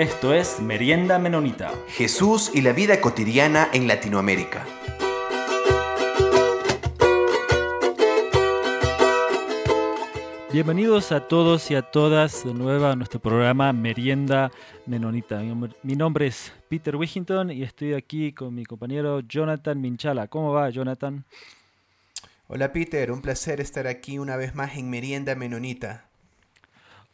[0.00, 1.72] Esto es Merienda Menonita.
[1.88, 4.64] Jesús y la vida cotidiana en Latinoamérica.
[10.50, 14.50] Bienvenidos a todos y a todas de nuevo a nuestro programa Merienda
[14.86, 15.42] Menonita.
[15.82, 20.28] Mi nombre es Peter Wigington y estoy aquí con mi compañero Jonathan Minchala.
[20.28, 21.26] ¿Cómo va, Jonathan?
[22.52, 23.12] Hola, Peter.
[23.12, 26.06] Un placer estar aquí una vez más en Merienda Menonita.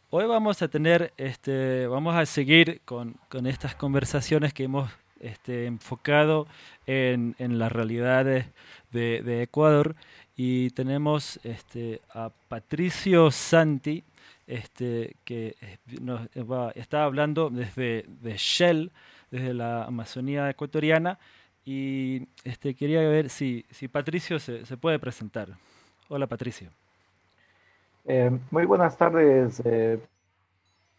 [0.09, 4.89] Hoy vamos a tener, este, vamos a seguir con, estas conversaciones que hemos
[5.19, 6.47] este, enfocado
[6.87, 8.47] en, las realidades
[8.89, 9.95] de, Ecuador
[10.35, 14.03] y tenemos este, a Patricio Santi,
[14.47, 15.55] este, que
[16.01, 16.21] nos
[16.73, 18.91] está hablando desde de Shell,
[19.29, 21.19] desde la Amazonía ecuatoriana
[21.67, 25.49] y este, quería ver si, si Patricio se, se puede presentar.
[26.07, 26.69] Hola Patricio.
[28.05, 29.99] Eh, muy buenas tardes, eh,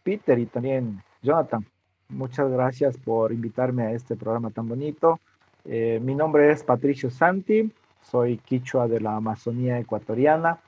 [0.03, 1.65] Peter y también Jonathan.
[2.09, 5.19] Muchas gracias por invitarme a este programa tan bonito.
[5.65, 10.59] Eh, mi nombre es Patricio Santi, soy quichua de la Amazonía ecuatoriana.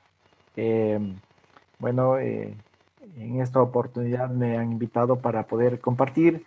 [1.78, 6.44] bueno, en esta oportunidad me han invitado para poder compartir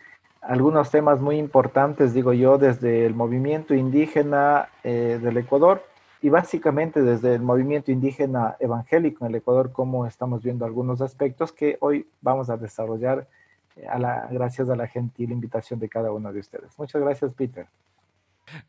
[0.48, 5.82] algunos temas muy importantes, digo yo, desde el movimiento indígena del Ecuador
[6.26, 11.52] y básicamente desde el movimiento indígena evangélico en el Ecuador, como estamos viendo algunos aspectos
[11.52, 13.28] que hoy vamos a desarrollar
[13.76, 16.78] eh, a la, gracias a la gentil invitación de cada uno de ustedes.
[16.80, 17.68] Muchas gracias, Peter.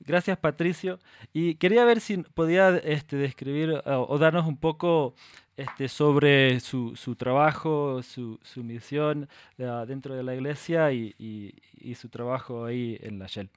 [0.00, 0.98] Gracias, Patricio.
[1.32, 5.14] Y quería ver si podía este, describir o, darnos un poco
[5.56, 11.54] este, sobre su, trabajo, su, misión uh, dentro de la iglesia y,
[11.94, 13.48] su trabajo ahí en la Shell.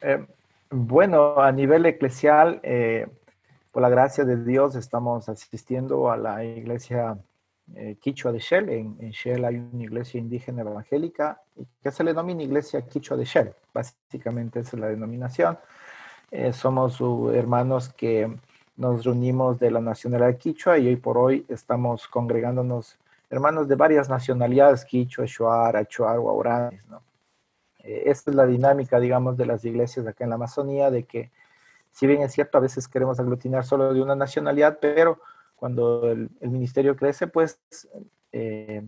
[0.00, 0.26] Eh,
[0.70, 3.06] bueno, a nivel eclesial, eh,
[3.72, 7.18] por la gracia de Dios, estamos asistiendo a la iglesia
[7.74, 8.68] eh, Quichua de Shell.
[8.68, 11.40] En, Shell hay una iglesia indígena evangélica
[11.82, 13.54] que se le denomina iglesia Quichua de Shell.
[13.72, 15.58] Básicamente esa es la denominación.
[16.30, 17.00] Eh, somos
[17.34, 18.30] hermanos que
[18.76, 22.98] nos reunimos de la nacionalidad Quichua y hoy por hoy estamos congregándonos
[23.30, 27.02] hermanos de varias nacionalidades, Quichua, Shuar, Achuar, Guauranes, ¿no?
[27.80, 31.30] Eh, es la dinámica, digamos, de las iglesias acá en la Amazonía, de que
[31.92, 35.18] si bien es cierto, a veces queremos aglutinar solo de una nacionalidad, pero
[35.56, 37.58] cuando el, ministerio crece, pues
[38.32, 38.82] eh,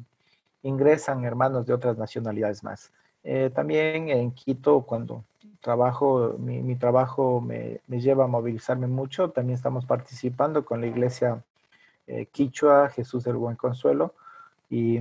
[0.63, 2.93] ingresan hermanos de otras nacionalidades más.
[3.25, 5.25] Eh, también en Quito, cuando
[5.61, 11.43] trabajo, mi, trabajo me, lleva a movilizarme mucho, también estamos participando con la iglesia
[12.33, 14.15] Quichua, Jesús del Buen Consuelo,
[14.71, 14.99] y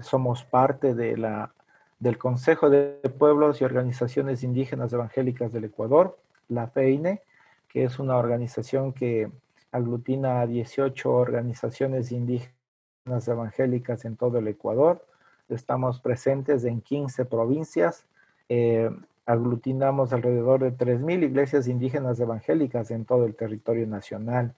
[0.00, 1.52] somos parte de la
[1.98, 6.18] del Consejo de Pueblos y Organizaciones Indígenas Evangélicas del Ecuador,
[6.48, 7.22] la FEINE,
[7.68, 9.30] que es una organización que
[9.76, 15.04] aglutina a 18 organizaciones indígenas evangélicas en todo el Ecuador.
[15.48, 18.06] Estamos presentes en 15 provincias.
[18.48, 18.90] Eh,
[19.26, 24.54] aglutinamos alrededor de 3.000 iglesias indígenas evangélicas en todo el territorio nacional.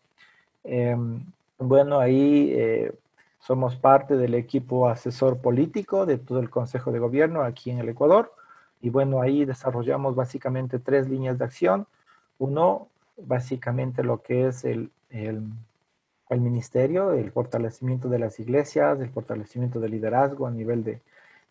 [0.64, 1.24] Em,
[1.58, 2.92] bueno, ahí eh,
[3.40, 7.88] somos parte del equipo asesor político de todo el Consejo de Gobierno aquí en el
[7.88, 8.32] Ecuador.
[8.80, 11.86] Y bueno, ahí desarrollamos básicamente tres líneas de acción.
[12.38, 15.42] Uno, básicamente lo que es el, el,
[16.30, 21.00] ministerio, el fortalecimiento de las iglesias, el fortalecimiento del liderazgo a nivel de,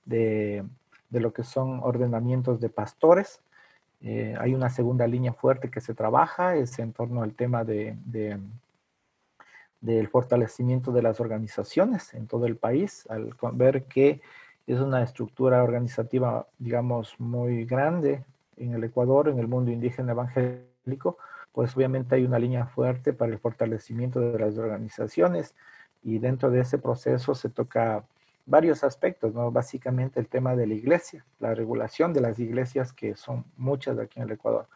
[0.06, 0.64] de,
[1.10, 3.42] de lo que son ordenamientos de pastores.
[4.02, 7.98] Eh, hay una segunda línea fuerte que se trabaja, es en torno al tema de,
[8.06, 8.40] de
[9.82, 14.22] del fortalecimiento de las organizaciones en todo el país, al ver que
[14.66, 18.24] es una estructura organizativa, digamos, muy grande
[18.58, 21.18] en el Ecuador, en el mundo indígena evangélico,
[21.54, 25.56] pues obviamente hay una línea fuerte para el fortalecimiento de las organizaciones
[26.04, 28.04] y dentro de ese proceso se toca
[28.46, 29.52] varios aspectos, ¿no?
[29.52, 34.20] Básicamente el tema de la iglesia, la regulación de las iglesias, que son muchas aquí
[34.20, 34.68] en el Ecuador.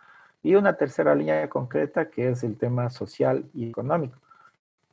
[0.43, 4.17] Y una tercera línea concreta que es el tema social y económico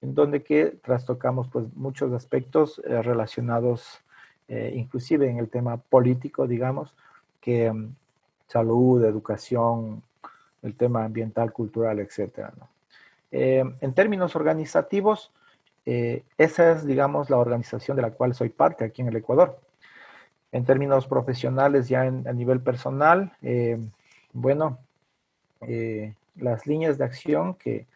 [0.00, 4.00] en donde que trastocamos pues muchos aspectos eh, relacionados
[4.48, 6.94] eh, inclusive en el tema político, digamos,
[7.40, 7.94] que mm,
[8.46, 10.02] salud, educación,
[10.62, 12.50] el tema ambiental, cultural, etc.
[13.30, 15.32] Eh, en términos organizativos,
[16.36, 19.58] esa es, digamos, la organización de la cual soy parte aquí en el Ecuador.
[20.52, 23.32] En términos profesionales, ya a nivel personal,
[24.34, 24.78] bueno,
[26.36, 27.86] las líneas de acción que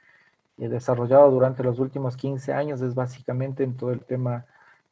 [0.59, 4.45] he desarrollado durante los últimos 15 años es básicamente en todo el tema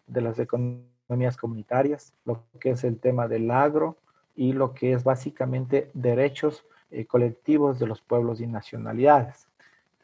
[0.06, 3.96] de las economías comunitarias, lo que es el tema del agro
[4.34, 9.48] y lo que es básicamente derechos eh, colectivos de los pueblos y nacionalidades.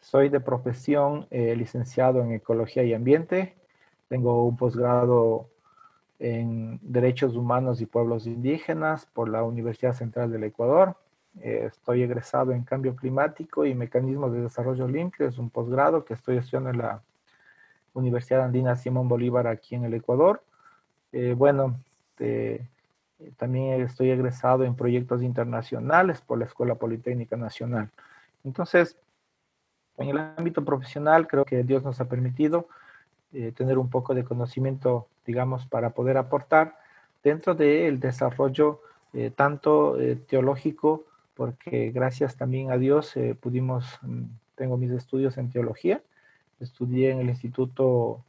[0.01, 3.57] Soy de profesión eh, licenciado en Ecología y Ambiente.
[4.09, 5.49] Tengo un posgrado
[6.19, 10.97] en Derechos Humanos y Pueblos Indígenas por la Universidad Central del Ecuador.
[11.41, 15.27] Eh, estoy egresado en Cambio Climático y Mecanismos de Desarrollo Limpio.
[15.27, 17.03] Es un posgrado que estoy estudiando en la
[17.93, 20.43] Universidad Andina Simón Bolívar aquí en el Ecuador.
[21.13, 21.81] Eh, bueno,
[23.37, 27.91] también estoy egresado en proyectos internacionales por la Escuela Politécnica Nacional.
[28.45, 28.97] Entonces,
[29.99, 32.69] en el ámbito profesional creo que Dios nos ha permitido
[33.33, 36.79] eh, tener un poco de conocimiento, digamos, para poder aportar
[37.23, 38.81] dentro del desarrollo
[39.13, 41.05] eh, tanto eh, teológico,
[41.35, 44.25] porque gracias también a Dios pudimos, mm,
[44.55, 46.03] tengo mis estudios en teología,
[46.61, 48.23] estudié en el Instituto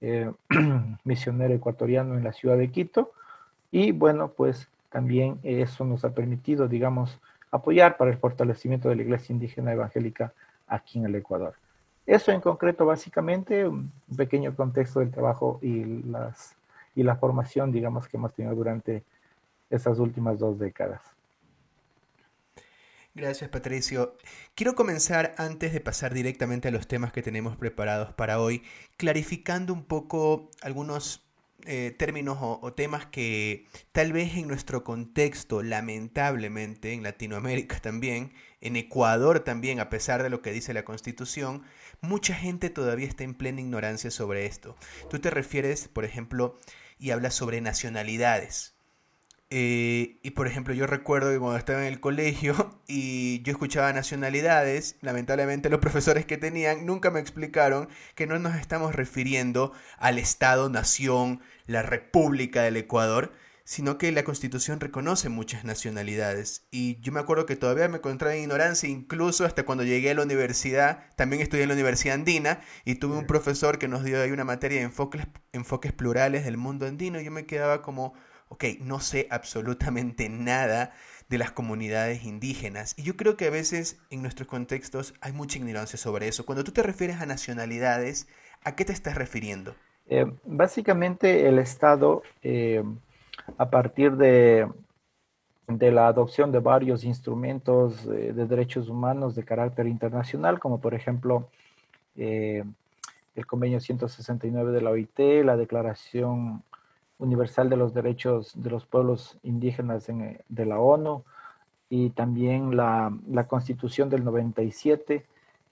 [1.04, 3.12] Misionero Ecuatoriano en la ciudad de Quito,
[3.74, 7.18] y bueno, pues también eso nos ha permitido, digamos,
[7.50, 10.32] apoyar para el fortalecimiento de la Iglesia Indígena Evangélica
[10.68, 11.54] aquí en el Ecuador.
[12.06, 16.54] Eso en concreto, básicamente, un pequeño contexto del trabajo y, las,
[16.94, 19.02] y la formación, digamos, que hemos tenido durante
[19.70, 21.02] estas últimas dos décadas.
[23.12, 24.16] Gracias, Patricio.
[24.54, 28.62] Quiero comenzar, antes de pasar directamente a los temas que tenemos preparados para hoy,
[28.96, 31.23] clarificando un poco algunos
[31.66, 38.76] eh, términos o, temas que tal vez en nuestro contexto, lamentablemente, en Latinoamérica también, en
[38.76, 41.62] Ecuador también, a pesar de lo que dice la Constitución,
[42.00, 44.76] mucha gente todavía está en plena ignorancia sobre esto.
[45.10, 46.58] Tú te refieres, por ejemplo,
[46.98, 48.73] y hablas sobre nacionalidades.
[49.50, 53.92] Eh, y por ejemplo, yo recuerdo que cuando estaba en el colegio y yo escuchaba
[53.92, 60.18] nacionalidades, lamentablemente los profesores que tenían nunca me explicaron que no nos estamos refiriendo al
[60.18, 63.32] Estado, nación, la República del Ecuador,
[63.64, 66.66] sino que la Constitución reconoce muchas nacionalidades.
[66.70, 70.14] Y yo me acuerdo que todavía me encontraba en ignorancia, incluso hasta cuando llegué a
[70.14, 74.20] la universidad, también estudié en la Universidad Andina y tuve un profesor que nos dio
[74.20, 78.12] ahí una materia de enfoques, enfoques plurales del mundo andino y yo me quedaba como,
[78.54, 80.92] ok, no sé absolutamente nada
[81.28, 82.94] de las comunidades indígenas.
[82.96, 86.46] Y yo creo que a veces en nuestros contextos hay mucha ignorancia sobre eso.
[86.46, 88.28] Cuando tú te refieres a nacionalidades,
[88.62, 89.74] ¿a qué te estás refiriendo?
[90.06, 92.84] Eh, básicamente el Estado, eh,
[93.58, 94.68] a partir de,
[95.66, 100.94] de, la adopción de varios instrumentos eh, de derechos humanos de carácter internacional, como por
[100.94, 101.48] ejemplo
[102.16, 106.62] el convenio 169 de la OIT, la Declaración
[107.18, 110.06] Universal de los Derechos de los Pueblos Indígenas
[110.48, 111.24] de la ONU
[111.88, 115.24] y también la, la Constitución del 97,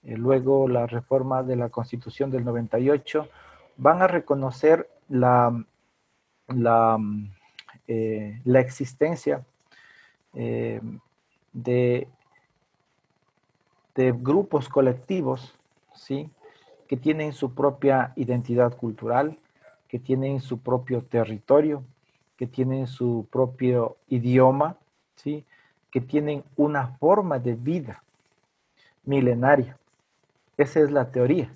[0.03, 3.27] luego la reforma de la Constitución del 98,
[3.77, 5.63] van a reconocer la,
[6.47, 6.97] la,
[7.87, 9.45] eh, la existencia
[10.33, 10.81] eh,
[11.51, 12.07] de,
[13.95, 15.55] de, grupos colectivos,
[15.93, 16.29] ¿sí?
[16.87, 19.37] que tienen su propia identidad cultural,
[19.93, 21.83] que tienen su propio territorio,
[22.35, 24.75] que tienen su propio idioma,
[25.15, 25.45] ¿sí?
[25.91, 28.03] que tienen una forma de vida
[29.05, 29.77] milenaria.
[30.57, 31.53] Esa es la teoría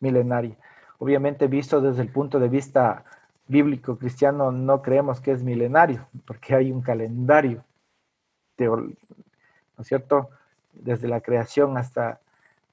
[0.00, 0.56] milenaria
[0.98, 3.04] obviamente visto desde el punto de vista
[3.48, 7.64] bíblico cristiano, no creemos que es milenario, porque hay un calendario,
[8.58, 8.96] ¿no
[9.78, 10.30] es cierto?
[10.72, 12.20] Desde la creación hasta,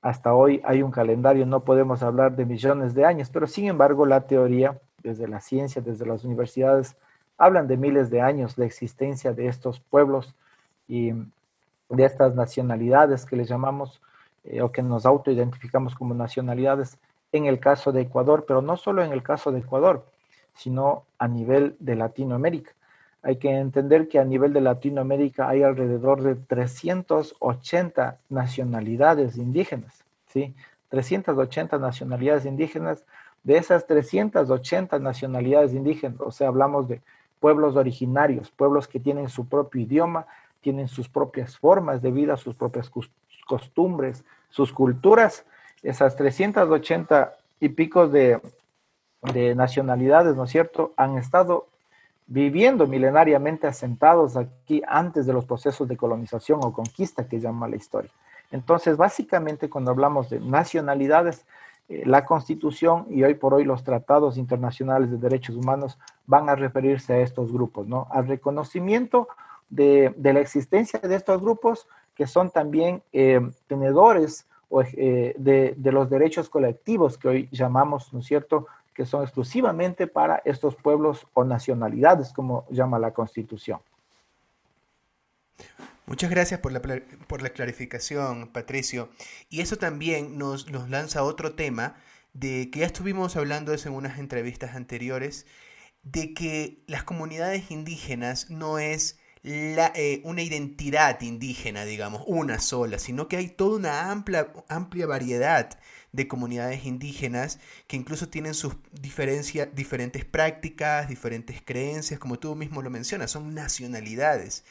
[0.01, 4.05] hasta hoy hay un calendario, no podemos hablar de millones de años, pero sin embargo
[4.05, 6.95] la teoría, desde la ciencia, desde las universidades,
[7.37, 10.33] hablan de miles de años la existencia de estos pueblos
[10.87, 14.01] y de estas nacionalidades que les llamamos
[14.43, 16.97] eh, o que nos autoidentificamos como nacionalidades
[17.31, 20.05] en el caso de Ecuador, pero no solo en el caso de Ecuador,
[20.53, 22.71] sino a nivel de Latinoamérica.
[23.23, 30.53] Hay que entender que a nivel de Latinoamérica hay alrededor de 380 nacionalidades indígenas, ¿sí?
[30.89, 33.03] 380 nacionalidades indígenas.
[33.43, 37.01] De esas 380 nacionalidades indígenas, o sea, hablamos de
[37.39, 40.25] pueblos originarios, pueblos que tienen su propio idioma,
[40.61, 42.89] tienen sus propias formas de vida, sus propias
[43.45, 45.45] costumbres, sus culturas,
[45.83, 48.39] esas 380 y pico de,
[49.55, 51.67] nacionalidades, ¿no es cierto?, han estado
[52.27, 57.75] viviendo milenariamente asentados aquí antes de los procesos de colonización o conquista que llama la
[57.75, 58.11] historia.
[58.51, 61.45] Entonces, básicamente, cuando hablamos de nacionalidades,
[61.89, 67.13] la Constitución y hoy por hoy los tratados internacionales de derechos humanos van a referirse
[67.13, 68.07] a estos grupos, ¿no?
[68.09, 69.27] Al reconocimiento
[69.69, 74.47] de, la existencia de estos grupos que son también eh, tenedores
[74.93, 80.41] eh, de, los derechos colectivos que hoy llamamos, ¿no es cierto?, que son exclusivamente para
[80.45, 83.79] estos pueblos o nacionalidades, como llama la Constitución.
[86.05, 89.09] Muchas gracias por la, por la clarificación, Patricio.
[89.49, 91.95] Y eso también nos, nos lanza otro tema
[92.33, 95.45] de que ya estuvimos hablando de eso en unas entrevistas anteriores,
[96.03, 102.97] de que las comunidades indígenas no es la, eh, una identidad indígena, digamos, una sola,
[102.97, 105.79] sino que hay toda una amplia, amplia variedad
[106.11, 112.89] de comunidades indígenas que incluso tienen sus diferentes prácticas, diferentes creencias, como tú mismo lo
[112.89, 114.63] mencionas, son nacionalidades.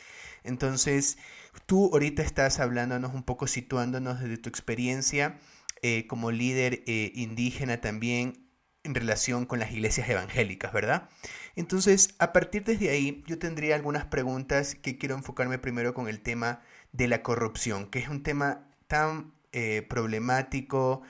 [0.44, 1.18] Entonces,
[1.66, 5.38] tú ahorita estás hablándonos un poco, situándonos desde tu experiencia
[5.82, 8.48] eh, como líder eh, indígena también
[8.84, 11.08] en relación con las iglesias evangélicas, ¿verdad?
[11.54, 16.20] Entonces, a partir desde ahí, yo tendría algunas preguntas que quiero enfocarme primero con el
[16.20, 21.02] tema de la corrupción, que es un tema tan eh, problemático,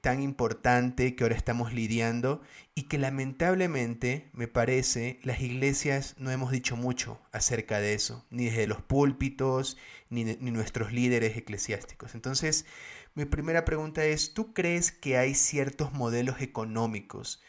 [0.00, 2.42] tan importante que ahora estamos lidiando
[2.74, 8.46] y que lamentablemente, me parece, las iglesias no hemos dicho mucho acerca de eso, ni
[8.46, 9.76] desde los púlpitos,
[10.10, 12.14] ni, ni nuestros líderes eclesiásticos.
[12.14, 12.66] Entonces,
[13.14, 17.42] mi primera pregunta es, ¿tú crees que hay ciertos modelos económicos,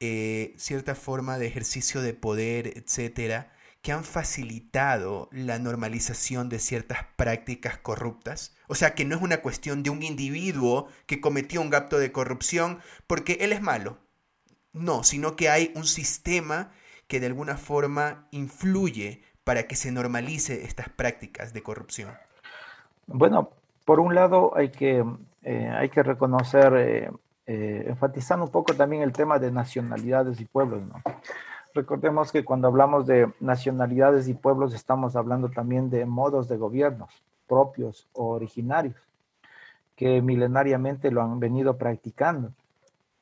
[0.00, 3.52] eh, cierta forma de ejercicio de poder, etcétera,
[3.82, 8.56] que han facilitado la normalización de ciertas prácticas corruptas?
[8.68, 12.12] O sea, que no es una cuestión de un individuo que cometió un acto de
[12.12, 13.98] corrupción porque él es malo.
[14.72, 16.70] No, sino que hay un sistema
[17.08, 22.12] que de alguna forma influye para que se normalice estas prácticas de corrupción.
[23.06, 23.50] Bueno,
[23.84, 25.04] por un lado, hay que,
[25.42, 27.10] eh, hay que reconocer, eh,
[27.46, 31.02] eh, enfatizando un poco también el tema de nacionalidades y pueblos, ¿no?
[31.74, 37.22] Recordemos que cuando hablamos de nacionalidades y pueblos estamos hablando también de modos de gobiernos
[37.46, 38.96] propios o originarios
[39.96, 42.52] que milenariamente lo han venido practicando.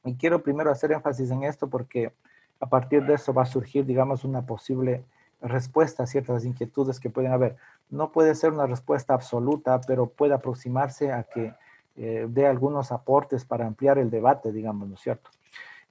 [0.04, 2.12] Y quiero primero hacer énfasis en esto porque
[2.58, 5.04] a partir de eso va a surgir, digamos, una posible
[5.40, 7.56] respuesta a ciertas inquietudes que pueden haber
[7.90, 11.54] no puede ser una respuesta absoluta, pero puede aproximarse a que
[11.96, 15.30] eh, dé algunos aportes para ampliar el debate, digamos, ¿no es cierto?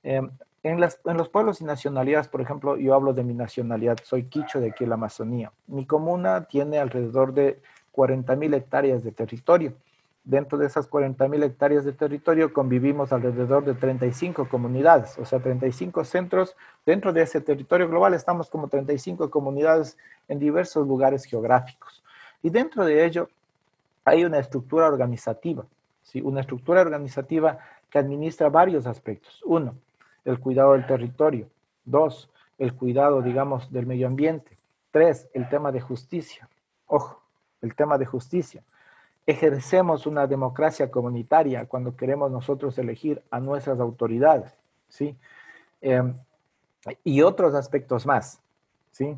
[0.01, 0.30] Em,
[0.63, 4.70] en, los pueblos y nacionalidades, por ejemplo, yo hablo de mi nacionalidad, soy quicho de
[4.72, 5.51] aquí en la Amazonía.
[5.68, 7.62] Mi comuna tiene alrededor de
[7.94, 9.74] 40 mil hectáreas de territorio.
[10.25, 15.39] Dentro de esas 40 mil hectáreas de territorio convivimos alrededor de 35 comunidades, o sea,
[15.39, 16.56] 35 centros.
[16.86, 19.98] Dentro de ese territorio global estamos como 35 comunidades
[20.28, 22.04] en diversos lugares geográficos.
[22.44, 23.30] Y dentro de ello
[24.04, 25.66] hay una estructura organizativa,
[26.04, 26.22] ¿sí?
[26.22, 29.42] una estructura organizativa que administra varios aspectos.
[29.46, 29.75] Uno,
[30.26, 31.48] el cuidado del territorio.
[31.86, 34.58] Dos, el cuidado, digamos, del medio ambiente.
[34.92, 36.50] Tres, el tema de justicia.
[36.88, 37.22] Ojo,
[37.62, 38.64] el tema de justicia
[39.30, 44.52] ejercemos una democracia comunitaria cuando queremos nosotros elegir a nuestras autoridades,
[44.88, 45.16] ¿sí?
[45.82, 46.16] Em,
[47.04, 48.42] y otros aspectos más,
[48.90, 49.16] ¿sí?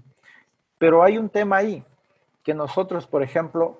[0.78, 1.82] Pero hay un tema ahí,
[2.44, 3.80] que nosotros, por ejemplo,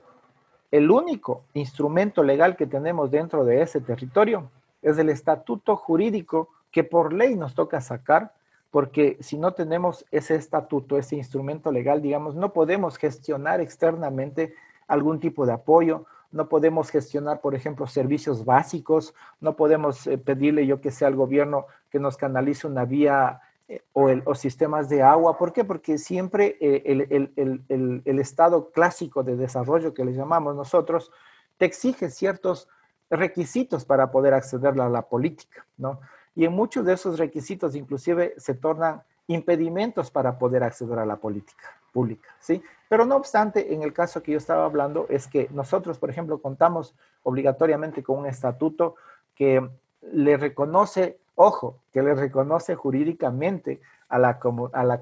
[0.72, 4.50] el único instrumento legal que tenemos dentro de ese territorio
[4.82, 8.34] es el estatuto jurídico que por ley nos toca sacar,
[8.72, 14.54] porque si no tenemos ese estatuto, ese instrumento legal, digamos, no podemos gestionar externamente
[14.88, 20.66] algún tipo de apoyo, no podemos gestionar, por ejemplo, servicios básicos, no podemos eh, pedirle,
[20.66, 25.02] yo que sé, al gobierno que nos canalice una vía eh, o, el, sistemas de
[25.02, 25.38] agua.
[25.38, 25.66] ¿Por qué?
[25.66, 31.12] Porque siempre eh, el, el, estado clásico de desarrollo que le llamamos nosotros
[31.58, 32.70] te exige ciertos
[33.10, 36.00] requisitos para poder acceder a la política, ¿no?
[36.36, 41.18] Y en muchos de esos requisitos inclusive se tornan impedimentos para poder acceder a la
[41.18, 42.62] política pública, ¿sí?
[42.90, 46.42] Pero no obstante, en el caso que yo estaba hablando, es que nosotros, por ejemplo,
[46.42, 48.96] contamos obligatoriamente con un estatuto
[49.36, 49.70] que
[50.12, 54.40] le reconoce, ojo, que le reconoce jurídicamente a, la,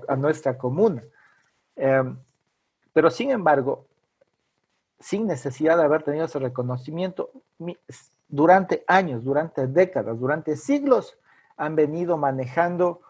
[0.08, 1.04] a, nuestra comuna.
[1.76, 2.18] Em,
[2.94, 3.86] pero sin embargo,
[5.00, 7.32] sin necesidad de haber tenido ese reconocimiento,
[8.30, 11.18] durante años, durante décadas, durante siglos,
[11.58, 13.02] han venido manejándose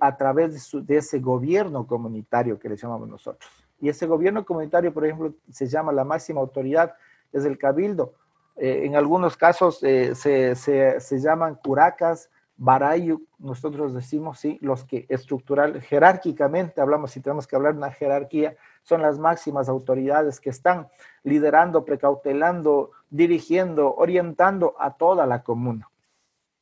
[0.00, 3.50] a través de, ese gobierno comunitario que le llamamos nosotros.
[3.80, 6.94] Y ese gobierno comunitario, por ejemplo, se llama la máxima autoridad,
[7.32, 8.14] es el cabildo.
[8.56, 14.84] Eh, en algunos casos eh, se, se, se, llaman curacas, barayu, nosotros decimos, sí, los
[14.84, 20.40] que estructural, jerárquicamente hablamos, si tenemos que hablar de una jerarquía, son las máximas autoridades
[20.40, 20.88] que están
[21.22, 25.88] liderando, precautelando, dirigiendo, orientando a toda la comuna.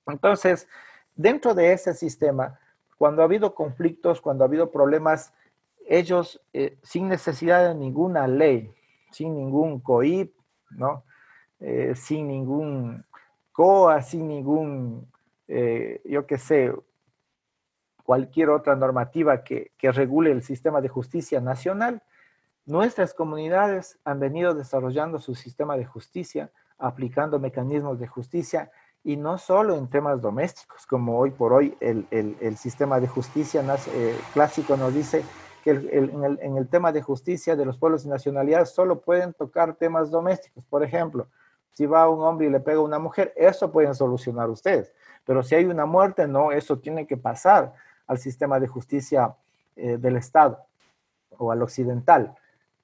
[0.07, 0.69] Entonces,
[1.15, 2.59] dentro de ese sistema,
[2.99, 5.33] cuando ha habido conflictos, cuando ha habido problemas,
[5.87, 8.75] ellos, eh, sin necesidad de ninguna ley,
[9.11, 10.35] sin ningún COIP,
[10.71, 11.05] ¿no?
[11.61, 13.05] Eh, sin ningún
[13.53, 15.11] COA, sin ningún,
[15.49, 16.73] eh, yo qué sé,
[18.03, 22.03] cualquier otra normativa que, regule el sistema de justicia nacional,
[22.66, 28.73] Nuestras comunidades han venido desarrollando su sistema de justicia, aplicando mecanismos de justicia
[29.04, 34.18] y no solo en temas domésticos, como hoy por hoy el, sistema de justicia eh,
[34.35, 35.23] clásico nos dice
[35.62, 40.11] que en, el, tema de justicia de los pueblos y nacionalidades solo pueden tocar temas
[40.11, 40.64] domésticos.
[40.64, 41.28] Por ejemplo,
[41.73, 44.92] si va un hombre y le pega a una mujer, eso pueden solucionar ustedes.
[45.25, 47.75] Pero si hay una muerte, no, eso tiene que pasar
[48.08, 49.37] al sistema de justicia
[49.76, 50.66] eh, del Estado
[51.38, 52.35] o al occidental,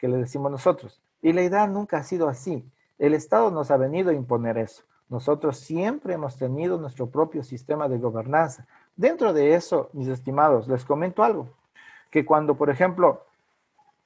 [0.03, 1.01] que le decimos nosotros.
[1.23, 2.69] Y la idea nunca ha sido así.
[2.99, 4.83] El Estado nos ha venido a imponer eso.
[5.09, 8.67] Nosotros siempre hemos tenido nuestro propio sistema de gobernanza.
[8.97, 11.51] Dentro de eso, mis estimados, les comento algo,
[12.11, 13.25] que cuando, por ejemplo,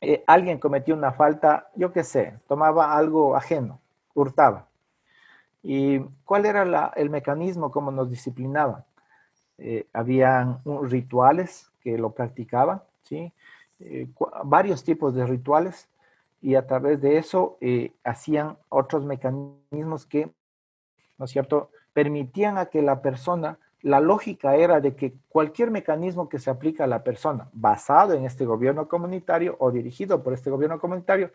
[0.03, 3.81] eh, alguien cometió una falta, yo qué sé, tomaba algo ajeno,
[4.13, 4.67] hurtaba.
[5.63, 8.85] ¿Y cuál era el mecanismo como nos disciplinaban?
[9.57, 13.33] Eh, habían rituales que lo practicaban, ¿sí?
[13.81, 14.09] Eh,
[14.45, 15.89] varios tipos de rituales
[16.41, 17.59] y a través de eso
[18.05, 20.33] hacían otros mecanismos que
[21.19, 26.29] ¿no es cierto?, permitían a que la persona, la lógica era de que cualquier mecanismo
[26.29, 30.51] que se aplica a la persona, basado en este gobierno comunitario o dirigido por este
[30.51, 31.31] gobierno comunitario,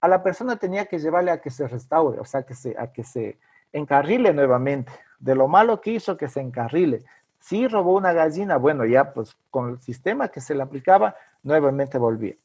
[0.00, 2.88] a la persona tenía que llevarle a que se restaure, o sea, que se, a
[2.88, 3.38] que se
[3.72, 4.92] encarrile nuevamente.
[5.18, 7.04] De lo malo que hizo, que se encarrile.
[7.38, 11.98] Si robó una gallina, bueno, ya pues con el sistema que se le aplicaba, nuevamente
[11.98, 12.36] volvía.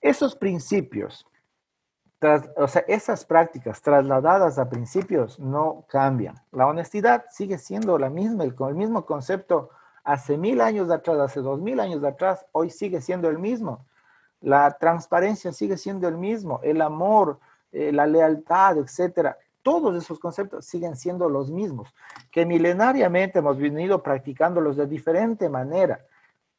[0.00, 1.26] Esos principios
[2.56, 6.36] o sea, esas prácticas trasladadas a principios no cambian.
[6.50, 9.70] La honestidad sigue siendo la misma, el, el mismo concepto
[10.02, 13.84] hace mil años atrás, hace dos mil años atrás, hoy sigue siendo el mismo.
[14.40, 17.38] La transparencia sigue siendo el mismo, el amor,
[17.72, 19.36] eh, la lealtad, etcétera.
[19.62, 21.92] Todos esos conceptos siguen siendo los mismos,
[22.30, 26.00] que milenariamente hemos venido practicándolos de diferente manera.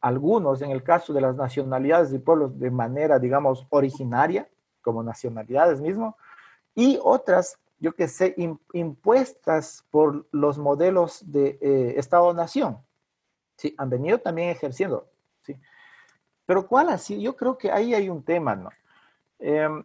[0.08, 4.48] Algunos, en el caso de las nacionalidades y pueblos, de manera, digamos, originaria,
[4.82, 6.16] como nacionalidades mismo,
[6.74, 8.34] y otras, yo que sé,
[8.72, 12.78] impuestas por los modelos de eh, Estado-Nación.
[13.58, 15.10] Sí, han venido también ejerciendo.
[15.42, 15.60] Sí.
[16.46, 17.22] Pero ¿cuál así?
[17.22, 18.70] Yo creo que ahí hay un tema, ¿no?
[19.40, 19.84] Em,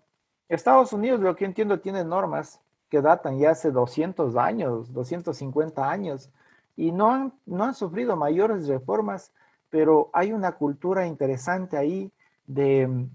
[0.49, 6.31] Estados Unidos, lo que entiendo, tiene normas que datan ya hace 200 años, 250 años,
[6.77, 9.33] y no han, no han sufrido mayores reformas,
[9.73, 12.13] pero hay una cultura interesante ahí
[12.47, 13.09] de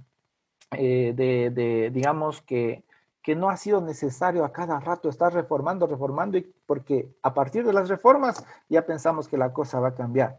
[0.71, 2.83] eh, de, digamos, que,
[3.21, 7.65] que no ha sido necesario a cada rato estar reformando, reformando, y porque a partir
[7.65, 10.37] de las reformas ya pensamos que la cosa va a cambiar.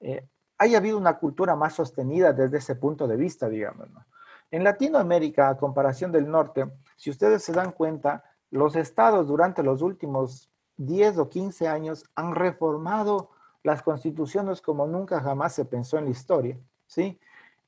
[0.00, 0.26] Eh,
[0.58, 3.88] haya habido una cultura más sostenida desde ese punto de vista, digamos.
[4.50, 9.82] En Latinoamérica, a comparación del norte, si ustedes se dan cuenta, los estados durante los
[9.82, 13.30] últimos 10 o 15 años han reformado
[13.62, 17.18] las constituciones como nunca jamás se pensó en la historia, ¿sí?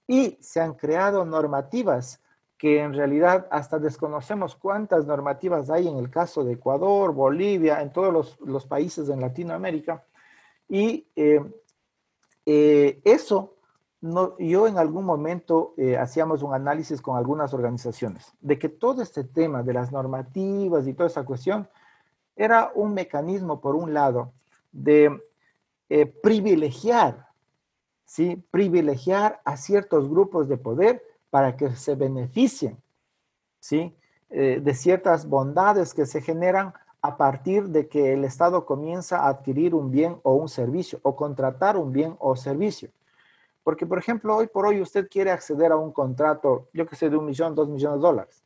[0.06, 2.20] y se han creado normativas
[2.58, 7.92] que en realidad hasta desconocemos cuántas normativas hay en el caso de Ecuador, Bolivia, en
[7.92, 10.04] todos los, países en Latinoamérica.
[10.68, 11.40] Y eh,
[12.46, 13.56] eh, eso,
[14.38, 19.24] yo en algún momento eh, hacíamos un análisis con algunas organizaciones de que todo este
[19.24, 21.68] tema de las normativas y toda esa cuestión
[22.36, 24.32] era un mecanismo, por un lado,
[24.70, 25.20] de
[26.22, 27.26] privilegiar
[28.04, 28.36] ¿sí?
[28.50, 32.76] privilegiar a ciertos grupos de poder para que se beneficien
[33.58, 33.94] ¿sí?
[34.28, 39.28] Eh, de ciertas bondades que se generan a partir de que el Estado comienza a
[39.28, 42.90] adquirir un bien o un servicio o contratar un bien o servicio.
[43.64, 47.10] Porque, por ejemplo, hoy por hoy usted quiere acceder a un contrato, yo que sé,
[47.10, 48.42] de un millón, dos millones de dólares.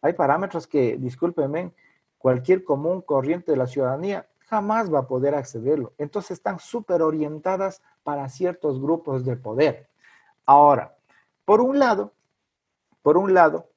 [0.00, 1.72] Hay parámetros que, discúlpenme,
[2.18, 5.94] cualquier común corriente de la ciudadanía jamás va a poder accederlo.
[5.96, 9.88] Entonces están súper orientadas para ciertos grupos de poder.
[10.44, 10.94] Ahora,
[11.46, 12.12] por un lado,
[13.00, 13.70] por un lado,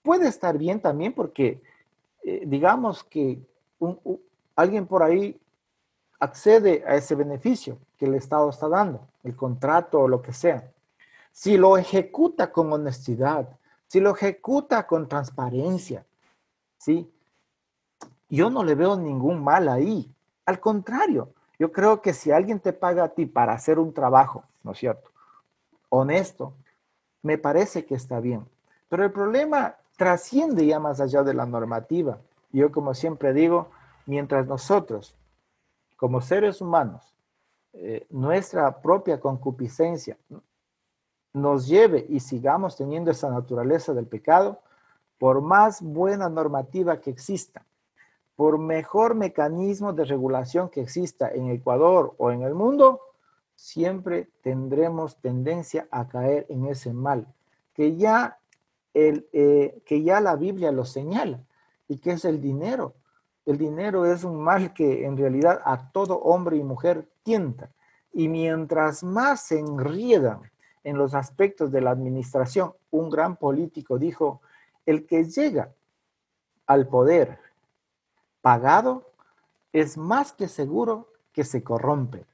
[0.00, 1.60] puede estar bien también porque
[2.22, 3.42] eh, digamos que
[4.54, 5.40] alguien por ahí
[6.20, 10.70] accede a ese beneficio que el Estado está dando, el contrato o lo que sea.
[11.32, 13.48] Si lo ejecuta con honestidad,
[13.88, 16.06] si lo ejecuta con transparencia,
[16.78, 17.10] ¿sí?
[18.36, 20.10] Yo no le veo ningún mal ahí.
[20.46, 24.44] Al contrario, yo creo que si alguien te paga a ti para hacer un trabajo,
[24.62, 25.10] ¿no es cierto?
[25.90, 26.54] Honesto,
[27.22, 28.46] me parece que está bien.
[28.88, 32.18] Pero el problema trasciende ya más allá de la normativa.
[32.52, 33.68] Yo como siempre digo,
[34.06, 35.14] mientras nosotros,
[35.96, 37.14] como seres humanos,
[37.74, 40.16] eh, nuestra propia concupiscencia
[41.34, 44.60] nos lleve y sigamos teniendo esa naturaleza del pecado,
[45.18, 47.64] por más buena normativa que exista,
[48.36, 53.00] por mejor mecanismo de regulación que exista en Ecuador o en el mundo,
[53.54, 57.26] siempre tendremos tendencia a caer en ese mal,
[57.74, 58.38] que ya
[58.94, 61.44] el, eh, que ya la Biblia lo señala,
[61.88, 62.94] y que es el dinero.
[63.44, 67.70] El dinero es un mal que en realidad a todo hombre y mujer tienta.
[68.12, 70.40] Y mientras más se enriedan
[70.84, 74.40] en los aspectos de la administración, un gran político dijo,
[74.86, 75.72] el que llega
[76.66, 77.38] al poder
[78.42, 79.10] pagado
[79.72, 82.26] es más que seguro que se corrompe.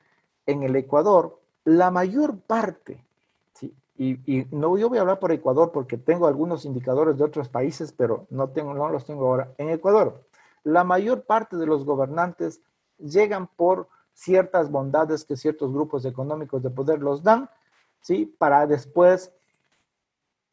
[0.46, 3.04] En el Ecuador, la mayor parte,
[3.52, 3.74] ¿sí?
[3.96, 7.92] y, no yo voy a hablar por Ecuador porque tengo algunos indicadores de otros países,
[7.92, 9.52] pero no, tengo, no los tengo ahora.
[9.58, 10.24] En Ecuador,
[10.64, 12.60] la mayor parte de los gobernantes
[12.98, 17.48] llegan por ciertas bondades que ciertos grupos económicos de poder los dan,
[18.00, 18.26] ¿sí?
[18.26, 19.32] Para después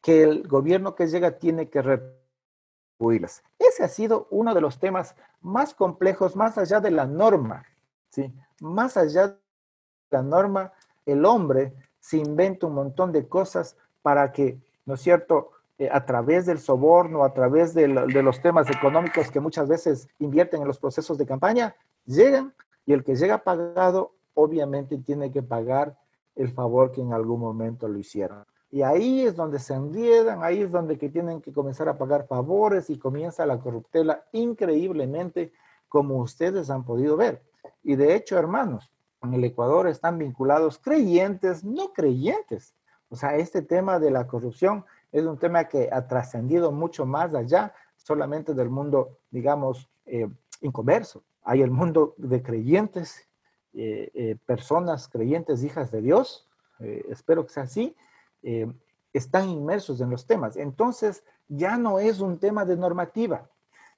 [0.00, 1.82] que el gobierno que llega tiene que
[3.58, 7.64] Ese ha sido uno de los temas más complejos, más allá de la norma,
[8.10, 8.32] ¿sí?
[8.60, 9.36] Más allá de
[10.10, 10.72] la norma,
[11.04, 16.06] el hombre se inventa un montón de cosas para que, ¿no es cierto?, eh, a
[16.06, 20.68] través del soborno, a través de, de, los temas económicos que muchas veces invierten en
[20.68, 22.54] los procesos de campaña, llegan
[22.86, 25.98] y el que llega pagado obviamente tiene que pagar
[26.34, 28.46] el favor que en algún momento lo hicieron.
[28.76, 32.26] Y ahí es donde se enriedan, ahí es donde que tienen que comenzar a pagar
[32.26, 35.50] favores y comienza la corruptela increíblemente,
[35.88, 37.42] como ustedes han podido ver.
[37.82, 42.74] Y de hecho, hermanos, en el Ecuador están vinculados creyentes, no creyentes.
[43.08, 47.34] O sea, este tema de la corrupción es un tema que ha trascendido mucho más
[47.34, 50.28] allá solamente del mundo, digamos, eh,
[50.60, 51.22] inconverso.
[51.44, 53.26] Hay el mundo de creyentes,
[53.72, 56.46] eh, eh, personas creyentes, hijas de Dios,
[56.78, 57.96] espero que sea así,
[59.12, 60.56] están inmersos en los temas.
[60.56, 63.48] Entonces, ya no es un tema de normativa,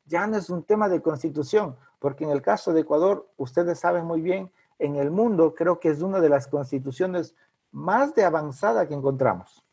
[0.06, 4.04] ya no es un tema de constitución, porque en el caso de Ecuador, ustedes saben
[4.04, 7.34] muy bien, en el mundo creo que es una de las constituciones
[7.72, 9.64] más de avanzada que encontramos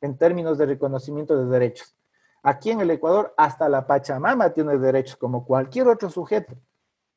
[0.00, 1.94] en términos de reconocimiento de derechos.
[2.42, 6.54] Aquí en el Ecuador, hasta la Pachamama tiene derechos, como cualquier otro sujeto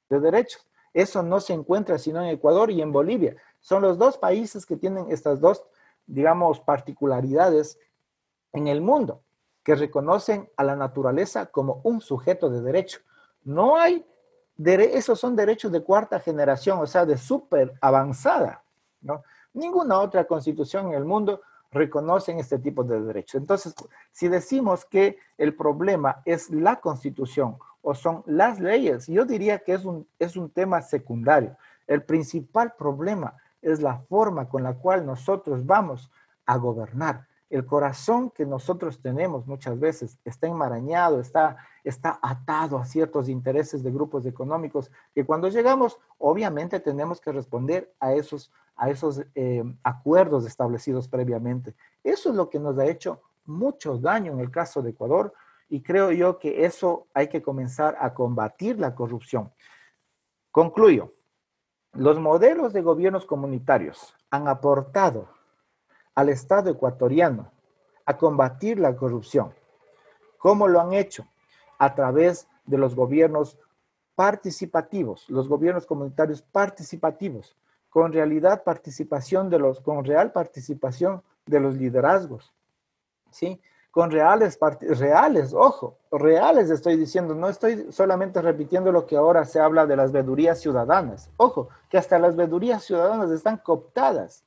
[0.09, 0.67] de derechos.
[0.93, 3.35] Eso no se encuentra sino en Ecuador y en Bolivia.
[3.61, 5.63] Son los dos países que tienen estas dos,
[6.05, 7.79] digamos, particularidades
[8.51, 9.21] en el mundo,
[9.63, 12.99] que reconocen a la naturaleza como un sujeto de derecho.
[13.43, 14.05] No hay,
[14.57, 18.63] esos son derechos de cuarta generación, o sea, de súper avanzada,
[19.01, 19.23] ¿no?
[19.53, 23.35] Ninguna otra constitución en el mundo reconocen este tipo de derechos.
[23.35, 23.75] Entonces,
[24.11, 29.73] si decimos que el problema es la constitución o son las leyes, yo diría que
[29.73, 31.55] es un, es un tema secundario.
[31.85, 36.11] El principal problema es la forma con la cual nosotros vamos
[36.45, 37.27] a gobernar.
[37.49, 43.83] El corazón que nosotros tenemos muchas veces está enmarañado, está, está atado a ciertos intereses
[43.83, 49.63] de grupos económicos que cuando llegamos, obviamente tenemos que responder a esos a esos eh,
[49.83, 51.75] acuerdos establecidos previamente.
[52.03, 55.33] Eso es lo que nos ha hecho mucho daño en el caso de Ecuador
[55.69, 59.51] y creo yo que eso hay que comenzar a combatir la corrupción.
[60.51, 61.13] Concluyo.
[61.93, 65.29] Los modelos de gobiernos comunitarios han aportado
[66.15, 67.51] al Estado ecuatoriano
[68.05, 69.53] a combatir la corrupción.
[70.39, 71.27] ¿Cómo lo han hecho?
[71.77, 73.59] A través de los gobiernos
[74.15, 77.55] participativos, los gobiernos comunitarios participativos,
[77.89, 82.51] con realidad participación de los, con real participación de los liderazgos,
[83.29, 83.61] ¿sí?
[83.93, 89.59] Con reales, reales, ojo, reales estoy diciendo, no estoy solamente repitiendo lo que ahora se
[89.59, 94.45] habla de las vedurías ciudadanas, ojo, que hasta las vedurías ciudadanas están cooptadas,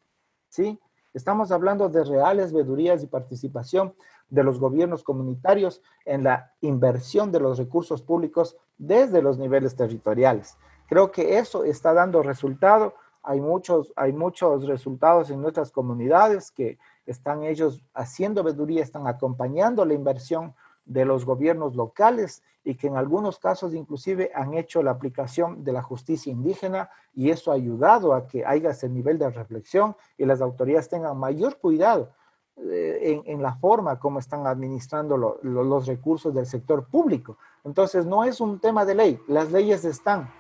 [0.49, 0.81] ¿sí?
[1.15, 3.95] Estamos hablando de reales vedurías y participación
[4.31, 10.59] de los gobiernos comunitarios en la inversión de los recursos públicos desde los niveles territoriales.
[10.89, 12.95] Creo que eso está dando resultado
[13.27, 19.85] hay muchos, hay muchos resultados en nuestras comunidades que están ellos haciendo veeduría, están acompañando
[19.85, 24.93] la inversión de los gobiernos locales y que en algunos casos inclusive han hecho la
[24.93, 29.31] aplicación de la justicia indígena y eso ha ayudado a que haya ese nivel de
[29.31, 32.13] reflexión y las autoridades tengan mayor cuidado
[32.57, 37.37] eh, en, la forma como están administrando los recursos del sector público.
[37.65, 40.33] Entonces no es un tema de ley, las leyes están,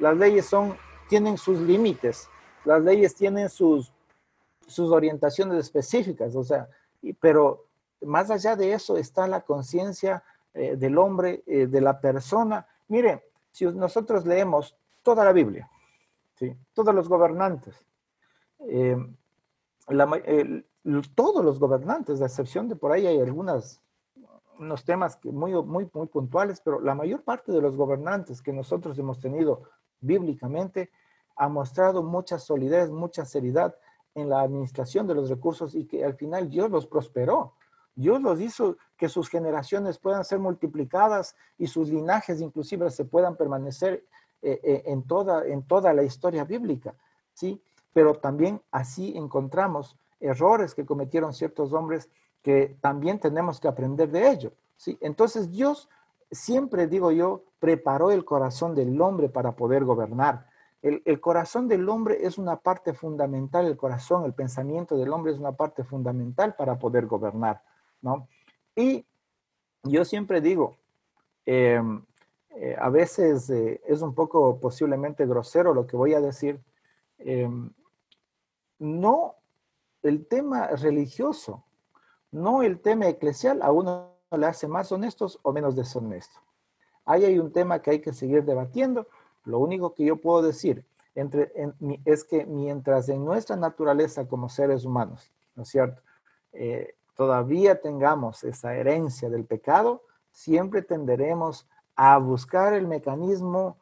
[0.00, 0.76] las leyes son,
[1.08, 2.28] tienen sus límites
[2.64, 3.92] las leyes tienen sus,
[4.66, 6.68] sus orientaciones específicas, o sea,
[7.20, 7.66] pero
[8.02, 10.22] más allá de eso está la conciencia
[10.52, 12.66] eh, del hombre, eh, de la persona.
[12.88, 15.70] Miren, si nosotros leemos toda la Biblia,
[16.34, 16.54] ¿sí?
[16.72, 17.74] todos los gobernantes,
[18.60, 18.96] eh,
[21.14, 23.80] todos los gobernantes, a excepción de por ahí hay algunos
[24.58, 28.52] unos temas que muy, muy, muy puntuales, pero la mayor parte de los gobernantes que
[28.52, 29.62] nosotros hemos tenido
[30.00, 30.90] bíblicamente
[31.36, 33.74] ha mostrado mucha solidez, mucha seriedad
[34.14, 37.54] en la administración de los recursos y que al final Dios los prosperó.
[37.96, 43.36] Dios los hizo que sus generaciones puedan ser multiplicadas y sus linajes inclusive se puedan
[43.36, 44.04] permanecer
[44.42, 46.94] eh, eh, en, toda, en toda la historia bíblica,
[47.32, 47.62] ¿sí?
[47.92, 52.10] Pero también así encontramos errores que cometieron ciertos hombres
[52.42, 54.98] que también tenemos que aprender de ello, ¿sí?
[55.00, 55.88] Entonces Dios
[56.30, 60.46] siempre, digo yo, preparó el corazón del hombre para poder gobernar.
[60.84, 65.38] El, corazón del hombre es una parte fundamental, el corazón, el pensamiento del hombre es
[65.38, 67.62] una parte fundamental para poder gobernar.
[68.02, 68.28] ¿no?
[68.76, 69.06] Y
[69.82, 70.76] yo siempre digo,
[71.46, 72.04] em,
[72.50, 76.60] eh, a veces eh, es un poco posiblemente grosero lo que voy a decir,
[77.16, 77.70] em,
[78.78, 79.36] no
[80.02, 81.64] el tema religioso,
[82.30, 86.40] no el tema eclesial a uno le hace más honestos o menos deshonesto.
[87.06, 89.06] Ahí hay un tema que hay que seguir debatiendo.
[89.44, 91.52] Lo único que yo puedo decir entre,
[92.04, 96.02] es que mientras en nuestra naturaleza como seres humanos, ¿no es cierto?
[96.52, 100.02] Eh, todavía tengamos esa herencia del pecado,
[100.32, 103.76] siempre tenderemos a buscar el mecanismo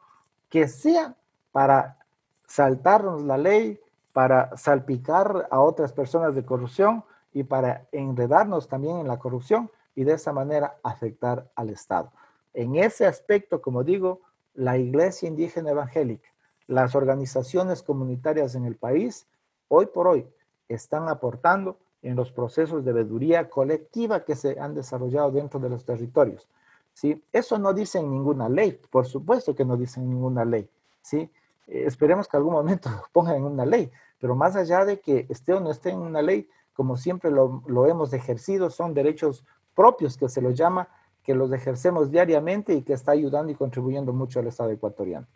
[0.49, 1.15] que sea
[1.51, 1.97] para
[2.45, 3.79] saltarnos la ley,
[4.13, 10.03] para salpicar a otras personas de corrupción y para enredarnos también en la corrupción y
[10.03, 12.11] de esa manera afectar al Estado.
[12.53, 14.21] En ese aspecto, como digo,
[14.53, 16.29] la Iglesia Indígena Evangélica,
[16.67, 19.27] las organizaciones comunitarias en el país,
[19.67, 20.27] hoy por hoy,
[20.69, 25.85] están aportando en los procesos de veeduría colectiva que se han desarrollado dentro de los
[25.85, 26.47] territorios.
[26.93, 27.23] ¿sí?
[27.31, 30.69] Eso no dice en ninguna ley, por supuesto que no dice en ninguna ley.
[31.01, 31.29] ¿sí?
[31.67, 35.53] Eh, esperemos que algún momento pongan en una ley, pero más allá de que esté
[35.53, 40.17] o no esté en una ley, como siempre lo, lo hemos ejercido, son derechos propios
[40.17, 40.87] que se los llama,
[41.23, 45.27] que los ejercemos diariamente y que está ayudando y contribuyendo mucho al Estado ecuatoriano.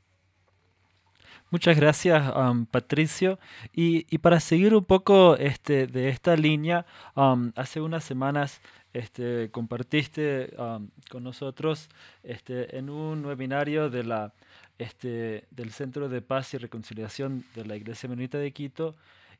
[1.49, 3.39] Muchas gracias, um, Patricio.
[3.71, 8.59] Y, para seguir un poco este, de esta línea, um, hace unas semanas
[8.91, 11.87] este, compartiste um, con nosotros
[12.23, 14.33] este, en un webinario de la,
[14.77, 18.95] este, del Centro de Paz y Reconciliación de la Iglesia Menonita de Quito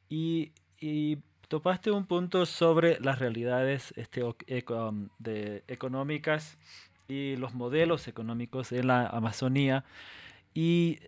[0.10, 0.52] y,
[1.48, 4.24] topaste un punto sobre las realidades este,
[5.20, 6.58] de, económicas
[7.08, 9.86] y los modelos económicos en la Amazonía.
[10.54, 11.00] Y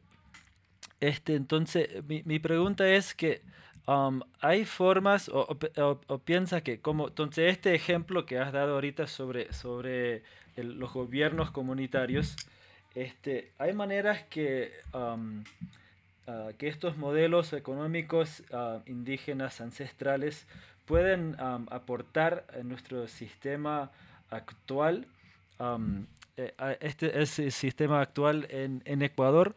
[1.00, 3.42] este, entonces, mi, mi pregunta es que
[3.88, 5.58] um, hay formas o,
[6.08, 10.24] o, piensa que como, entonces este ejemplo que has dado ahorita sobre, sobre
[10.56, 12.36] los gobiernos comunitarios,
[12.96, 15.44] este, hay maneras que, um,
[16.30, 20.46] uh, que estos modelos económicos uh, indígenas ancestrales
[20.86, 23.92] pueden um, aportar en nuestro sistema
[24.30, 25.08] actual,
[26.38, 29.56] eh, este, ese sistema actual en, en Ecuador,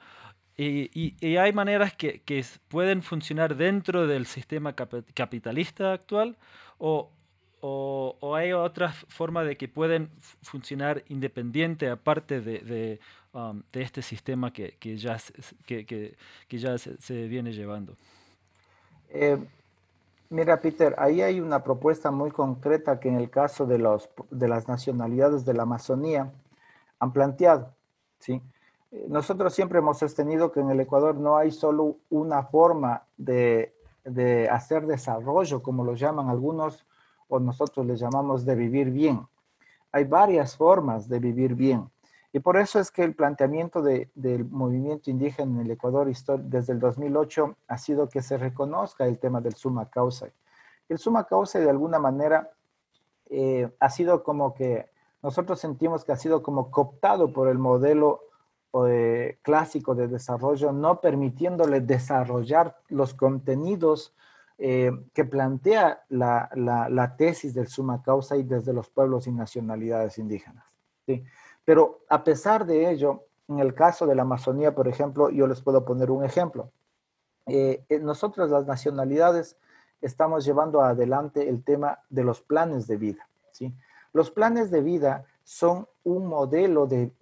[0.56, 6.36] y, y, hay maneras que, que, pueden funcionar dentro del sistema capitalista actual
[6.78, 7.10] o,
[7.60, 10.10] o, o, hay otras formas de que pueden
[10.42, 13.00] funcionar independiente aparte de, de,
[13.32, 15.16] um, de este sistema que, que ya,
[15.66, 17.94] que, que, ya se, viene llevando.
[19.10, 19.38] Eh,
[20.30, 24.48] mira, Peter, ahí hay una propuesta muy concreta que en el caso de, los, de
[24.48, 26.32] las nacionalidades de la Amazonía
[26.98, 27.74] han planteado.
[28.18, 28.40] ¿sí?
[29.08, 33.74] nosotros siempre hemos sostenido que en el Ecuador no hay solo una forma de,
[34.50, 36.84] hacer desarrollo, como lo llaman algunos,
[37.28, 39.26] o nosotros les llamamos de vivir bien.
[39.92, 41.90] Hay varias formas de vivir bien.
[42.32, 46.10] Y por eso es que el planteamiento del movimiento indígena en el Ecuador
[46.44, 50.28] desde el 2008 ha sido que se reconozca el tema del suma causa.
[50.88, 52.50] El suma causa de alguna manera
[53.28, 54.90] eh, ha sido como que
[55.22, 58.22] nosotros sentimos que ha sido como cooptado por el modelo
[58.88, 64.14] eh, clásico de desarrollo, no permitiéndole desarrollar los contenidos
[64.56, 70.18] eh, que plantea la, la, tesis del suma causa y desde los pueblos y nacionalidades
[70.18, 70.64] indígenas.
[71.04, 71.24] ¿sí?
[71.64, 75.60] Pero a pesar de ello, en el caso de la Amazonía, por ejemplo, yo les
[75.60, 76.70] puedo poner un ejemplo.
[77.46, 79.56] Eh, nosotros las nacionalidades
[80.00, 83.28] estamos llevando adelante el tema de los planes de vida.
[83.52, 83.74] ¿sí?
[84.12, 87.12] Los planes de vida son un modelo de,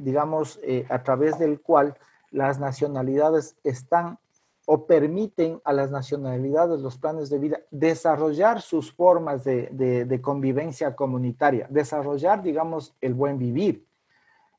[0.00, 1.96] digamos, eh, a través del cual
[2.30, 4.18] las nacionalidades están
[4.66, 9.68] o permiten a las nacionalidades, los planes de vida, desarrollar sus formas de,
[10.06, 13.86] de, convivencia comunitaria, desarrollar, digamos, el buen vivir.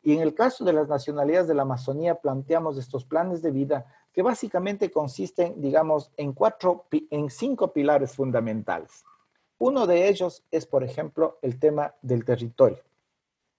[0.03, 3.85] Y en el caso de las nacionalidades de la Amazonía, planteamos estos planes de vida
[4.13, 9.03] que básicamente consisten, digamos, en cuatro, en cinco pilares fundamentales.
[9.57, 12.83] Uno de ellos es, por ejemplo, el tema del territorio.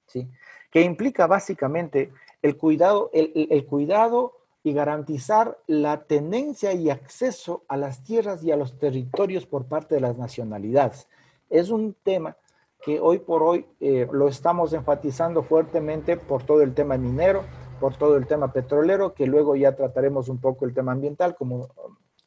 [0.07, 0.31] ¿sí?
[0.77, 4.35] que implica básicamente el cuidado, el, cuidado
[4.67, 9.95] y garantizar la tenencia y acceso a las tierras y a los territorios por parte
[9.95, 11.07] de las nacionalidades.
[11.49, 12.37] Es un tema
[12.83, 17.45] que hoy por hoy eh, lo estamos enfatizando fuertemente por todo el tema minero,
[17.79, 21.69] por todo el tema petrolero, que luego ya trataremos un poco el tema ambiental como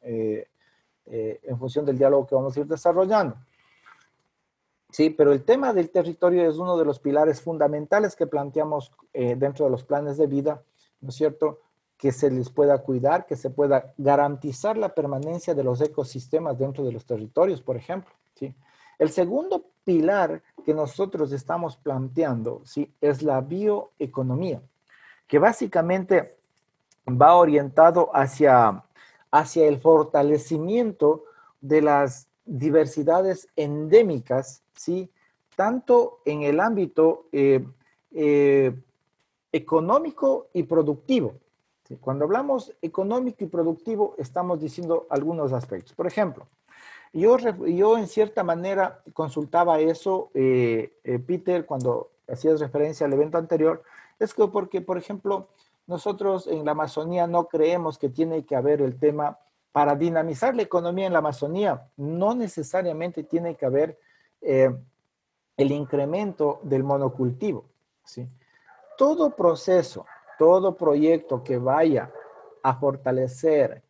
[0.00, 0.46] eh,
[1.04, 3.36] eh, en función del diálogo que vamos a ir desarrollando.
[4.88, 9.66] Sí, pero el tema del territorio es uno de los pilares fundamentales que planteamos dentro
[9.66, 10.62] de los planes de vida,
[11.02, 11.60] ¿no es cierto?
[12.00, 16.84] Que se les pueda cuidar, que se pueda garantizar la permanencia de los ecosistemas dentro
[16.84, 18.54] de los territorios, por ejemplo, ¿sí?
[19.00, 22.92] El segundo pilar que nosotros estamos planteando ¿sí?
[23.00, 24.60] es la bioeconomía,
[25.26, 26.36] que básicamente
[27.08, 28.84] va orientado hacia,
[29.30, 31.24] hacia el fortalecimiento
[31.62, 35.10] de las diversidades endémicas, ¿sí?
[35.56, 37.66] tanto en el ámbito eh,
[38.12, 38.78] eh,
[39.50, 41.36] económico y productivo.
[41.98, 45.92] Cuando hablamos económico y productivo, estamos diciendo algunos aspectos.
[45.94, 46.46] Por ejemplo,
[47.12, 53.82] yo, en cierta manera consultaba eso, eh, eh, Peter, cuando hacías referencia al evento anterior,
[54.18, 55.48] es que porque, por ejemplo,
[55.86, 59.38] nosotros en la Amazonía no creemos que tiene que haber el tema
[59.72, 63.98] para dinamizar la economía en la Amazonía, no necesariamente tiene que haber
[64.40, 64.70] eh,
[65.56, 67.64] el incremento del monocultivo.
[68.96, 70.06] Todo proceso,
[70.40, 72.10] todo proyecto que vaya
[72.62, 73.82] a fortalecer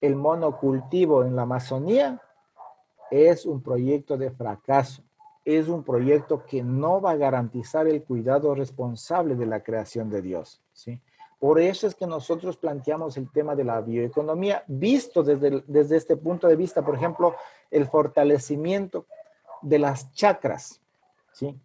[0.00, 2.20] el monocultivo en la Amazonía
[3.08, 5.04] es un proyecto de fracaso.
[5.44, 10.22] Es un proyecto que no va a garantizar el cuidado responsable de la creación de
[10.22, 10.60] Dios.
[10.72, 11.00] ¿sí?
[11.38, 16.16] Por eso es que nosotros planteamos el tema de la bioeconomía, visto desde, desde este
[16.16, 17.36] punto de vista, por ejemplo,
[17.70, 19.06] el fortalecimiento
[19.62, 20.80] de las chacras,
[21.30, 21.56] ¿sí?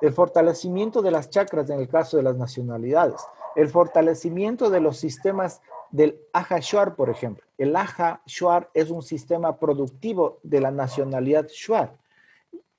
[0.00, 3.20] El fortalecimiento de las chacras en el caso de las nacionalidades,
[3.56, 7.44] el fortalecimiento de los sistemas del Aja Shuar, por ejemplo.
[7.56, 11.96] El Aja Shuar es un sistema productivo de la nacionalidad Shuar.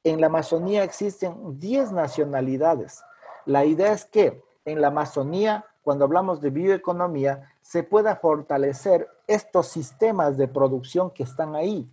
[0.03, 3.01] En la Amazonía existen 10 nacionalidades.
[3.45, 9.67] La idea es que en la Amazonía, cuando hablamos de bioeconomía, se pueda fortalecer estos
[9.67, 11.89] sistemas de producción que están ahí,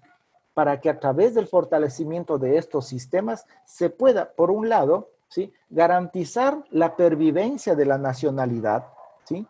[0.55, 5.51] para que a través del fortalecimiento de estos sistemas se pueda, por un lado, ¿sí?
[5.71, 8.87] garantizar la pervivencia de la nacionalidad,
[9.25, 9.47] ¿sí?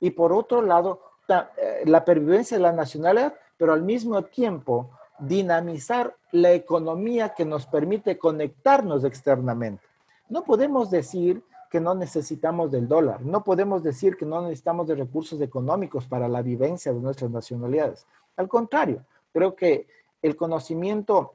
[0.00, 4.90] y por otro lado, eh, la pervivencia de la nacionalidad, pero al mismo tiempo
[5.20, 9.84] dinamizar la economía que nos permite conectarnos externamente.
[10.28, 14.96] No podemos decir que no necesitamos del dólar, no podemos decir que no necesitamos de
[14.96, 18.04] recursos económicos para la vivencia de nuestras nacionalidades.
[18.36, 19.86] Al contrario, creo que
[20.22, 21.34] el conocimiento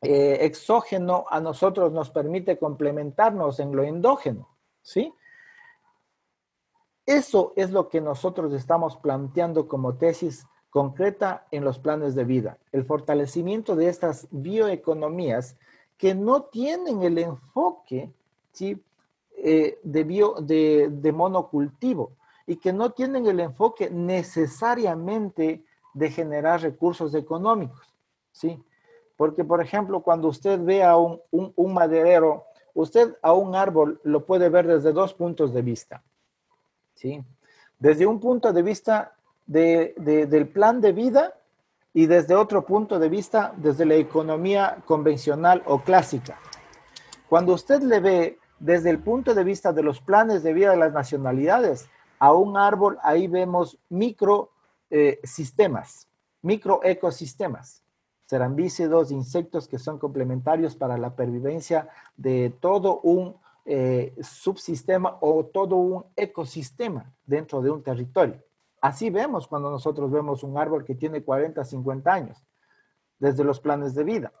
[0.00, 4.48] eh, exógeno a nosotros nos permite complementarnos en lo endógeno,
[4.82, 5.12] ¿sí?
[7.06, 12.58] Eso es lo que nosotros estamos planteando como tesis concreta en los planes de vida,
[12.72, 15.56] el fortalecimiento de estas bioeconomías
[15.96, 18.12] que no tienen el enfoque.
[19.40, 22.10] Eh, de, bio, de monocultivo
[22.44, 25.62] y que no tienen el enfoque necesariamente
[25.94, 27.94] de generar recursos económicos.
[28.32, 28.60] ¿sí?
[29.18, 34.48] Porque, por ejemplo, cuando usted ve a un, maderero, usted a un árbol lo puede
[34.48, 36.04] ver desde dos puntos de vista.
[36.94, 37.24] ¿sí?
[37.80, 39.92] Desde un punto de vista de,
[40.30, 41.34] del plan de vida
[41.92, 46.38] y desde otro punto de vista desde la economía convencional o clásica.
[47.28, 50.76] Cuando usted le ve desde el punto de vista de los planes de vida de
[50.76, 51.88] las nacionalidades
[52.20, 54.52] a un árbol, ahí vemos micro
[54.90, 56.06] eh, sistemas,
[56.40, 57.82] micro ecosistemas,
[58.28, 65.76] cerambícidos, insectos que son complementarios para la pervivencia de todo un eh, subsistema o todo
[65.76, 68.42] un ecosistema dentro de un territorio.
[68.80, 72.44] Así vemos cuando nosotros vemos un árbol que tiene 40, 50 años,
[73.18, 74.32] desde los planes de vida.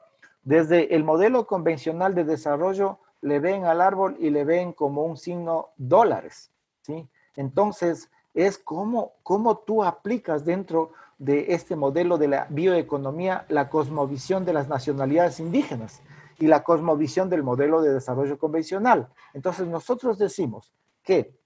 [0.42, 5.16] Desde el modelo convencional de desarrollo, le ven al árbol y le ven como un
[5.16, 7.08] signo dólares, ¿sí?
[7.36, 14.44] Entonces, es como, como tú aplicas dentro de este modelo de la bioeconomía la cosmovisión
[14.44, 16.00] de las nacionalidades indígenas
[16.38, 19.08] y la cosmovisión del modelo de desarrollo convencional.
[19.34, 21.36] Entonces nosotros decimos que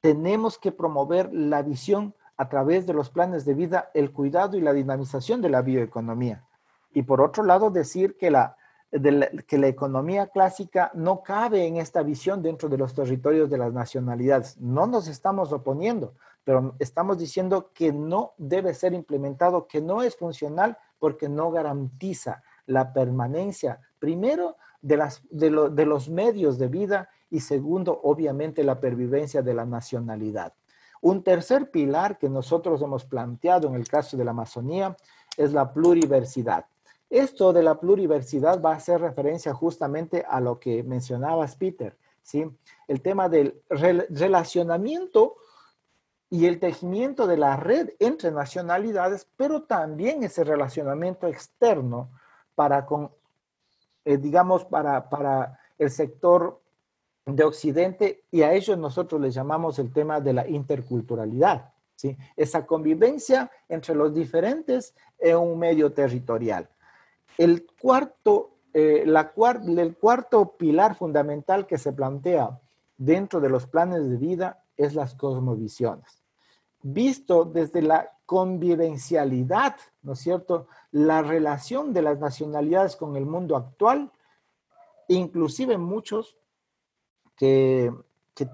[0.00, 4.60] tenemos que promover la visión a través de los planes de vida, el cuidado y
[4.60, 6.44] la dinamización de la bioeconomía.
[6.92, 8.56] Y por otro lado, decir que la,
[8.90, 13.72] que la economía clásica no cabe en esta visión dentro de los territorios de las
[13.72, 14.58] nacionalidades.
[14.60, 16.14] No nos estamos oponiendo,
[16.48, 22.42] pero estamos diciendo que no debe ser implementado, que no es funcional porque no garantiza
[22.64, 29.42] la permanencia, primero, de, las, de, los medios de vida y segundo, obviamente, la pervivencia
[29.42, 30.54] de la nacionalidad.
[31.02, 34.96] Un tercer pilar que nosotros hemos planteado en el caso de la Amazonía
[35.36, 36.64] es la pluriversidad.
[37.10, 42.46] Esto de la pluriversidad va a hacer referencia justamente a lo que mencionabas, Peter, ¿sí?
[42.86, 45.36] El tema del relacionamiento
[46.30, 52.10] y el tejimiento de la red entre nacionalidades, pero también ese relacionamiento externo
[52.54, 53.10] para con,
[54.04, 56.60] eh, digamos, para, para el sector
[57.24, 62.16] de Occidente y a ellos nosotros les llamamos el tema de la interculturalidad, ¿sí?
[62.36, 66.68] Esa convivencia entre los diferentes en un medio territorial.
[67.36, 72.58] El cuarto, eh, la el cuarto pilar fundamental que se plantea
[72.96, 76.24] dentro de los planes de vida es las cosmovisiones.
[76.80, 80.68] Visto desde la convivencialidad, ¿no es cierto?
[80.90, 84.10] La relación de las nacionalidades con el mundo actual,
[85.08, 86.38] inclusive muchos
[87.36, 87.92] que,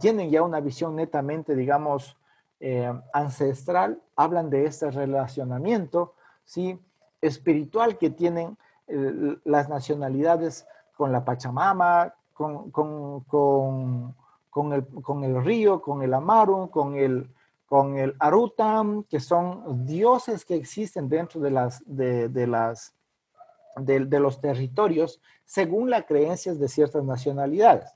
[0.01, 2.17] tienen ya una visión netamente, digamos,
[2.59, 6.15] eh, ancestral, hablan de este relacionamiento,
[6.47, 6.81] ¿sí?
[7.21, 8.57] Espiritual que tienen
[9.45, 10.67] las nacionalidades
[10.97, 14.15] con la Pachamama, con, con,
[14.55, 17.29] con, el, con el río, con el Amaru, con el,
[17.67, 22.95] con el Arutam, que son dioses que existen dentro de, las, de, de las,
[23.77, 27.91] de, los territorios según las creencias de ciertas nacionalidades.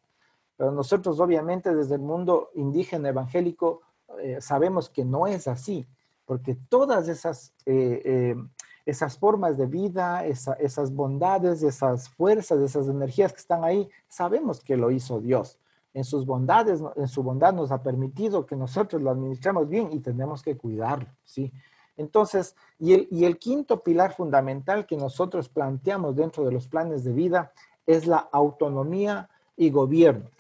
[0.57, 3.83] Pero nosotros obviamente desde el mundo indígena evangélico
[4.21, 5.87] eh, sabemos que no es así,
[6.25, 8.37] porque todas esas eh, eh,
[8.85, 14.77] esas formas de vida, esas bondades, esas fuerzas, esas energías que están ahí, sabemos que
[14.77, 15.59] lo hizo Dios.
[15.95, 20.01] En sus bondades, en su bondad nos ha permitido que nosotros lo administremos bien y
[20.01, 21.53] tenemos que cuidarlo, ¿sí?
[21.97, 27.03] Entonces, y el, y el quinto pilar fundamental que nosotros planteamos dentro de los planes
[27.03, 27.53] de vida
[27.87, 30.31] es la autonomía y gobierno.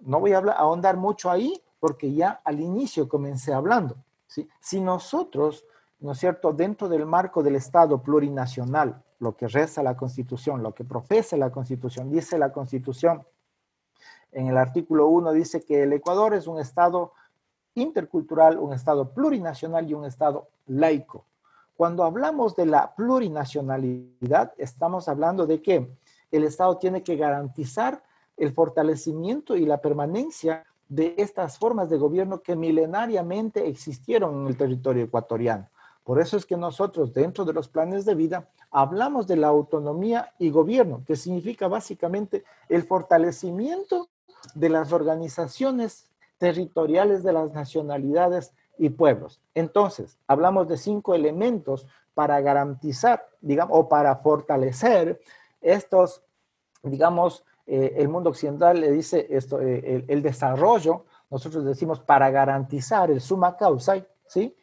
[0.00, 3.96] No voy a ahondar mucho ahí porque ya al inicio comencé hablando.
[4.28, 4.48] ¿sí?
[4.60, 5.64] Si nosotros
[6.00, 10.74] ¿no es cierto?, dentro del marco del Estado plurinacional, lo que reza la Constitución, lo
[10.74, 13.22] que profesa la Constitución, dice la Constitución,
[14.32, 17.12] en el artículo 1 dice que el Ecuador es un Estado
[17.74, 21.24] intercultural, un Estado plurinacional y un Estado laico.
[21.76, 25.90] Cuando hablamos de la plurinacionalidad, estamos hablando de que
[26.30, 28.02] el Estado tiene que garantizar
[28.36, 34.56] el fortalecimiento y la permanencia de estas formas de gobierno que milenariamente existieron en el
[34.56, 35.68] territorio ecuatoriano.
[36.04, 40.32] Por eso es que nosotros dentro de los planes de vida hablamos de la autonomía
[40.38, 44.08] y gobierno, que significa básicamente el fortalecimiento
[44.54, 49.40] de las organizaciones territoriales de las nacionalidades y pueblos.
[49.54, 55.20] Entonces, hablamos de cinco elementos para garantizar, digamos, o para fortalecer
[55.60, 56.22] estos,
[56.82, 62.30] digamos, eh, el mundo occidental le dice esto, eh, el, el, desarrollo, nosotros decimos para
[62.30, 64.56] garantizar el suma causa, ¿sí?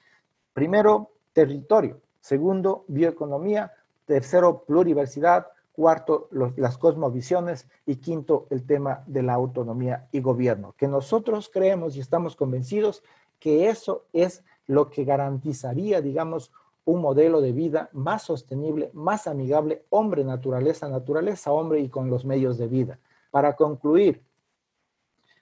[0.52, 2.02] Primero, territorio.
[2.20, 3.72] Segundo, bioeconomía.
[4.06, 5.48] Tercero, pluriversidad.
[5.78, 7.70] Cuarto, las cosmovisiones.
[7.86, 10.74] Y quinto, el tema de la autonomía y gobierno.
[10.76, 13.04] Que nosotros creemos y estamos convencidos
[13.40, 16.52] que eso es lo que garantizaría, digamos,
[16.84, 22.26] un modelo de vida más sostenible, más amigable, hombre, naturaleza, naturaleza, hombre y con los
[22.26, 23.00] medios de vida.
[23.30, 24.24] Para concluir,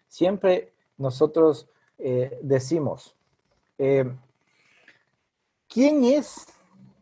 [0.10, 3.16] siempre nosotros eh, decimos,
[3.78, 4.12] eh,
[5.76, 6.48] ¿Quién es,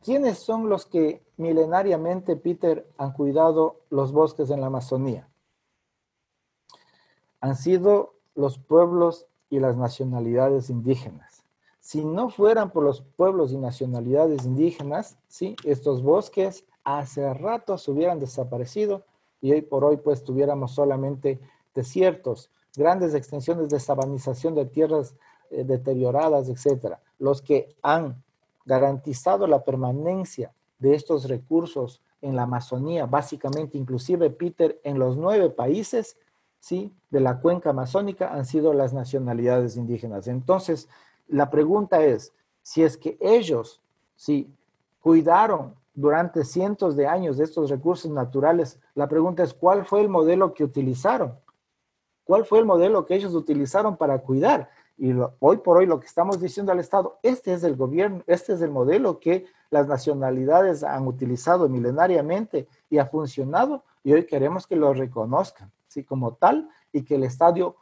[0.04, 5.28] quiénes son los que milenariamente, Peter, han cuidado los bosques en la Amazonía?
[7.40, 11.44] Han sido los pueblos y las nacionalidades indígenas.
[11.80, 15.56] Si no fueran por los pueblos y nacionalidades indígenas, ¿sí?
[15.66, 19.04] estos bosques hace rato se hubieran desaparecido
[19.42, 21.40] y hoy por hoy pues tuviéramos solamente
[21.76, 25.16] desiertos, grandes extensiones de sabanización de tierras
[25.50, 27.02] eh, deterioradas, etcétera.
[27.20, 28.24] Los que han
[28.66, 35.50] garantizado la permanencia de estos recursos en la Amazonía, básicamente inclusive Peter, en los nueve
[35.50, 36.18] países
[36.60, 36.94] ¿sí?
[37.10, 40.28] de la cuenca amazónica han sido las nacionalidades indígenas.
[40.28, 40.88] Entonces,
[41.28, 43.82] la pregunta es, si es que ellos
[44.16, 44.50] ¿sí?
[45.02, 50.10] cuidaron durante cientos de años de estos recursos naturales, la pregunta es, ¿cuál fue el
[50.10, 51.38] modelo que utilizaron?
[52.24, 54.70] ¿Cuál fue el modelo que ellos utilizaron para cuidar?
[54.98, 58.54] Y hoy por hoy lo que estamos diciendo al Estado, este es el gobierno, este
[58.54, 64.68] es el modelo que las nacionalidades han utilizado milenariamente y ha funcionado y hoy queremos
[64.68, 66.04] que lo reconozcan, ¿sí?
[66.04, 67.76] Como tal y que el Estado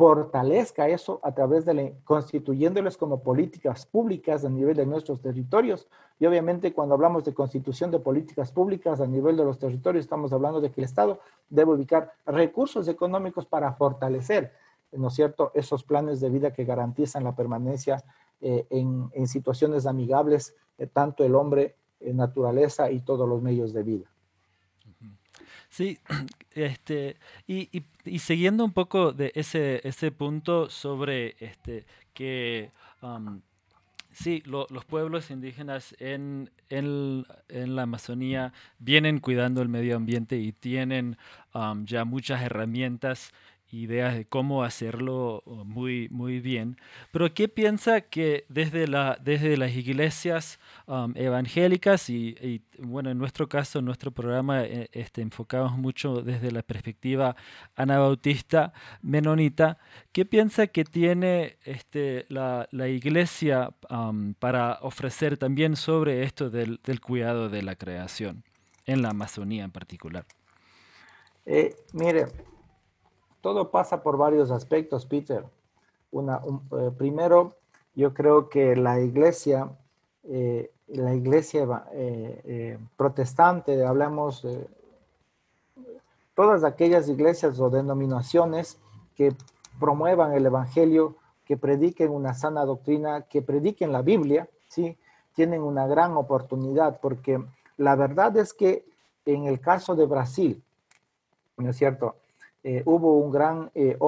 [0.00, 5.88] fortalezca eso a través de constituyéndoles como políticas públicas a nivel de nuestros territorios.
[6.18, 10.32] Y obviamente cuando hablamos de constitución de políticas públicas a nivel de los territorios, estamos
[10.32, 11.20] hablando de que el Estado
[11.50, 14.54] debe ubicar recursos económicos para fortalecer
[14.92, 18.04] ¿no es cierto?, esos planes de vida que garantizan la permanencia
[18.40, 23.82] eh, en, situaciones amigables, de tanto el hombre, eh, naturaleza y todos los medios de
[23.82, 24.10] vida.
[25.68, 25.98] Sí,
[26.54, 27.16] este,
[27.46, 27.68] y,
[28.04, 32.70] y, siguiendo un poco de ese, ese punto sobre este, que
[34.12, 40.52] sí, los pueblos indígenas en, en, en, la Amazonía vienen cuidando el medio ambiente y
[40.52, 41.16] tienen
[41.84, 43.32] ya muchas herramientas
[43.72, 46.76] ideas de cómo hacerlo muy, muy bien.
[47.12, 53.48] Pero ¿qué piensa que desde, la, desde las iglesias um, evangélicas y, bueno, en nuestro
[53.48, 57.36] caso, en nuestro programa, eh, este, enfocamos mucho desde la perspectiva
[57.76, 59.78] anabautista menonita,
[60.12, 66.80] ¿qué piensa que tiene este, la, la iglesia um, para ofrecer también sobre esto del,
[66.84, 68.44] del, cuidado de la creación,
[68.86, 70.24] en la Amazonía en particular?
[71.46, 72.26] Eh, mire,
[73.40, 75.44] todo pasa por varios aspectos, Peter.
[76.10, 76.40] Una,
[76.78, 77.56] eh, primero,
[77.94, 79.70] yo creo que la iglesia,
[80.24, 84.66] eh, la iglesia eh, protestante, hablamos de
[86.34, 88.78] todas aquellas iglesias o denominaciones
[89.14, 89.34] que
[89.78, 94.96] promuevan el evangelio, que prediquen una sana doctrina, que prediquen la Biblia, ¿sí?
[95.34, 97.44] tienen una gran oportunidad porque
[97.76, 98.84] la verdad es que
[99.24, 100.62] en el caso de Brasil,
[101.56, 102.16] ¿no es cierto?
[102.62, 103.98] Eh, hubo un gran eh,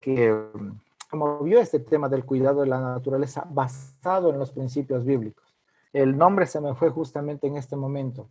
[0.00, 5.56] que mm, movió este tema del cuidado de la naturaleza basado en los principios bíblicos.
[5.92, 8.28] El nombre se me fue justamente en este momento.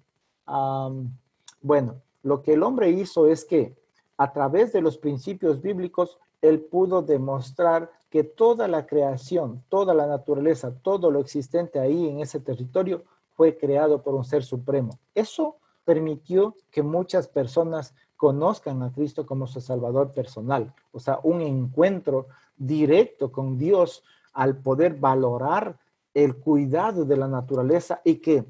[1.62, 3.76] bueno, lo que el hombre hizo es que
[4.18, 10.06] a través de los principios bíblicos, él pudo demostrar que toda la creación, toda la
[10.06, 15.00] naturaleza, todo lo existente ahí en ese territorio fue creado por un ser supremo.
[15.16, 21.42] Eso permitió que muchas personas conozcan a Cristo como su Salvador personal, o sea, un
[21.42, 24.02] encuentro directo con Dios
[24.32, 25.78] al poder valorar
[26.14, 28.46] el cuidado de la naturaleza y que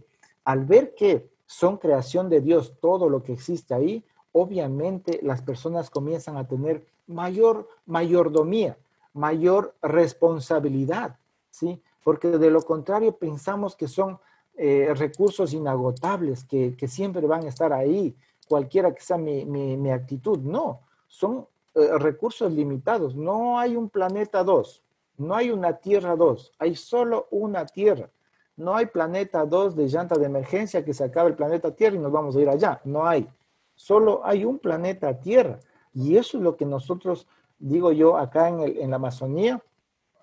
[0.45, 5.89] al ver que son creación de Dios todo lo que existe ahí, obviamente las personas
[5.89, 8.77] comienzan a tener mayor mayordomía,
[9.11, 11.17] mayor responsabilidad,
[11.49, 11.81] ¿sí?
[12.03, 14.19] Porque de lo contrario pensamos que son
[14.55, 18.15] eh, recursos inagotables, que, que siempre van a estar ahí,
[18.47, 20.39] cualquiera que sea mi, actitud.
[20.39, 23.15] No, son eh, recursos limitados.
[23.15, 24.83] No hay un planeta 2,
[25.17, 28.09] no hay una Tierra 2, hay solo una Tierra.
[28.55, 31.99] No hay planeta 2 de llanta de emergencia que se acabe el planeta Tierra y
[31.99, 32.79] nos vamos a ir allá.
[32.83, 33.27] No hay.
[33.75, 35.59] Solo hay un planeta Tierra.
[35.91, 37.27] Y eso es lo que nosotros,
[37.57, 39.63] digo yo, acá en, la Amazonía,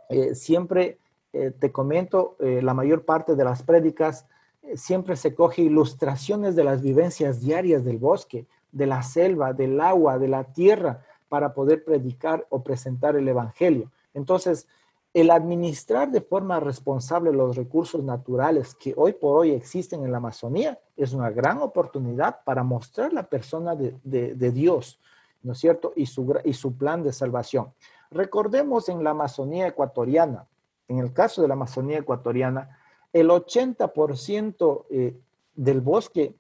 [0.09, 0.99] eh, siempre
[1.33, 4.27] eh, te comento, la mayor parte de las prédicas
[4.75, 10.19] siempre se coge ilustraciones de las vivencias diarias del bosque, de la selva, del agua,
[10.19, 13.91] de la tierra, para poder predicar o presentar el Evangelio.
[14.15, 14.67] Entonces,
[15.13, 20.19] el administrar de forma responsable los recursos naturales que hoy por hoy existen en la
[20.19, 25.01] Amazonía es una gran oportunidad para mostrar la persona de, Dios,
[25.43, 25.93] ¿no es cierto?
[25.97, 27.73] Y su, y su plan de salvación.
[28.11, 30.47] Recordemos en la Amazonía ecuatoriana,
[30.87, 32.80] en el caso de la Amazonía ecuatoriana,
[33.13, 35.17] el 80% eh,
[35.55, 36.35] del bosque,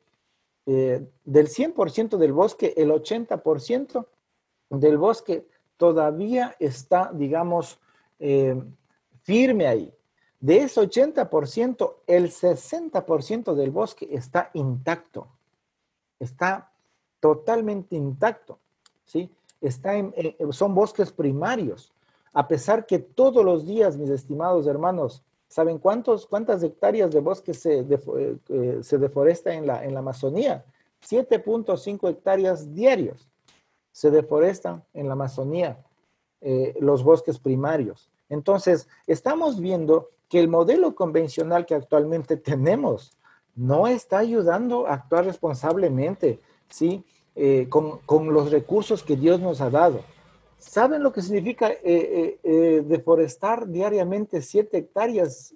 [0.66, 4.06] eh, del 100% del bosque, el 80%
[4.70, 5.46] del bosque
[5.76, 7.78] todavía está, digamos,
[8.18, 8.62] eh,
[9.22, 9.92] firme ahí.
[10.38, 15.28] De ese 80%, el 60% del bosque está intacto,
[16.18, 16.72] está
[17.18, 18.58] totalmente intacto,
[19.04, 19.30] ¿sí?
[19.60, 19.92] Está
[20.52, 21.92] son bosques primarios,
[22.32, 27.54] a pesar que todos los días, mis estimados hermanos, ¿Saben cuántos, cuántas hectáreas de bosque
[27.54, 30.64] se, eh, eh, se deforesta en la, en la Amazonía?
[31.04, 33.28] 7.5 hectáreas diarios
[33.90, 35.84] se deforestan en la Amazonía,
[36.40, 38.08] eh, los bosques primarios.
[38.28, 43.18] Entonces, estamos viendo que el modelo convencional que actualmente tenemos
[43.56, 46.38] no está ayudando a actuar responsablemente,
[46.68, 47.04] ¿sí?
[47.70, 50.02] con, con los recursos que Dios nos ha dado.
[50.60, 55.54] ¿Saben lo que significa eh, eh, eh, deforestar diariamente siete hectáreas?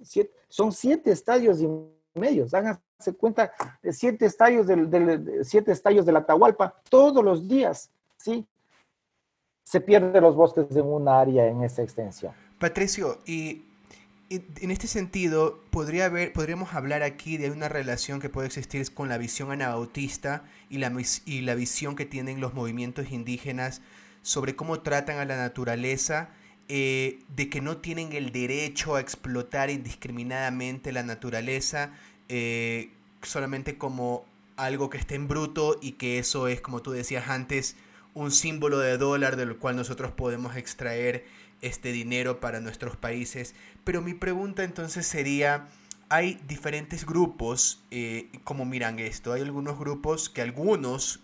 [0.48, 1.68] son siete estadios y
[2.14, 2.46] medio.
[2.50, 3.52] Háganse cuenta,
[3.90, 8.46] siete estadios del, siete estadios de la Atahualpa todos los días, ¿sí?
[9.62, 12.32] Se pierden los bosques en una área en esa extensión.
[12.58, 18.94] Patricio, en este sentido, podría haber, podríamos hablar aquí de una relación que puede existir
[18.94, 20.92] con la visión anabautista y la,
[21.26, 23.82] y la visión que tienen los movimientos indígenas
[24.24, 26.30] sobre cómo tratan a la naturaleza,
[26.68, 31.92] eh, de que no tienen el derecho a explotar indiscriminadamente la naturaleza
[32.30, 32.88] eh,
[33.20, 34.24] solamente como
[34.56, 37.76] algo que esté en bruto y que eso es, como tú decías antes,
[38.14, 41.26] un símbolo de dólar del cual nosotros podemos extraer
[41.60, 43.54] este dinero para nuestros países.
[43.84, 45.68] Pero mi pregunta entonces sería,
[46.08, 51.20] hay diferentes grupos, eh, como miran esto, hay algunos grupos que algunos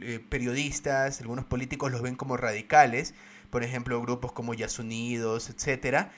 [0.00, 3.14] eh, periodistas, algunos políticos los ven como radicales,
[3.50, 6.12] por ejemplo, grupos como Yasunidos, etcétera,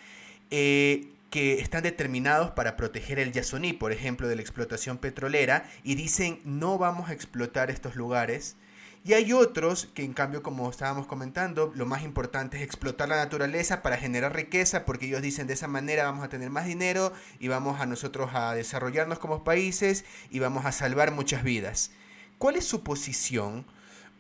[0.51, 6.41] que están determinados para proteger el Yasuní, por ejemplo, de la explotación petrolera, y dicen
[6.45, 8.57] no vamos a explotar estos lugares
[9.05, 13.17] y hay otros que en cambio, como estábamos comentando, lo más importante es explotar la
[13.17, 17.13] naturaleza para generar riqueza, porque ellos dicen de esa manera vamos a tener más dinero
[17.39, 21.91] y vamos a nosotros a desarrollarnos como países y vamos a salvar muchas vidas.
[22.39, 23.67] ¿Cuál es su posición?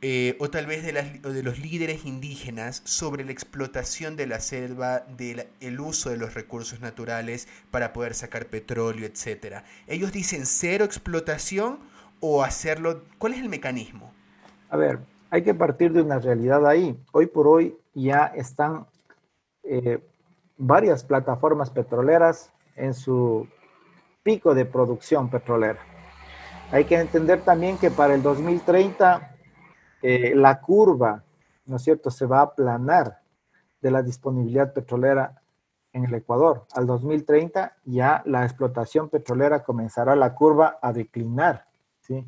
[0.01, 5.01] Eh, o tal vez de, de, los líderes indígenas sobre la explotación de la selva,
[5.01, 9.64] del el uso de los recursos naturales para poder sacar petróleo, etcétera.
[9.89, 11.81] Ellos dicen cero explotación
[12.21, 13.03] o hacerlo.
[13.19, 14.12] ¿Cuál es el mecanismo?
[14.71, 15.01] A ver,
[15.31, 16.97] hay que partir de una realidad ahí.
[17.11, 18.87] Hoy por hoy ya están
[19.64, 19.99] eh,
[20.57, 23.49] varias plataformas petroleras en su
[24.23, 25.88] pico de producción petrolera.
[26.71, 29.37] Hay que entender también que para el 2030
[30.03, 31.25] eh, la curva,
[31.64, 33.21] ¿no es cierto?, se va a aplanar
[33.81, 35.41] de la disponibilidad petrolera
[35.95, 36.66] en el Ecuador.
[36.75, 41.66] Al 2030 ya la explotación petrolera comenzará la curva a declinar,
[42.01, 42.27] ¿sí?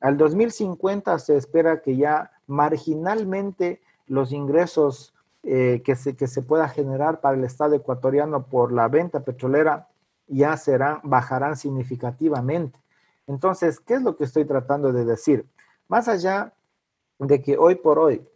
[0.00, 6.68] Al 2050 se espera que ya marginalmente los ingresos eh, que, se, que se pueda
[6.68, 9.88] generar para el Estado ecuatoriano por la venta petrolera
[10.28, 12.81] ya serán, bajarán significativamente.
[13.26, 15.46] Entonces, ¿qué es lo que estoy tratando de decir?
[15.88, 16.52] Más allá
[17.18, 18.26] de que hoy por hoy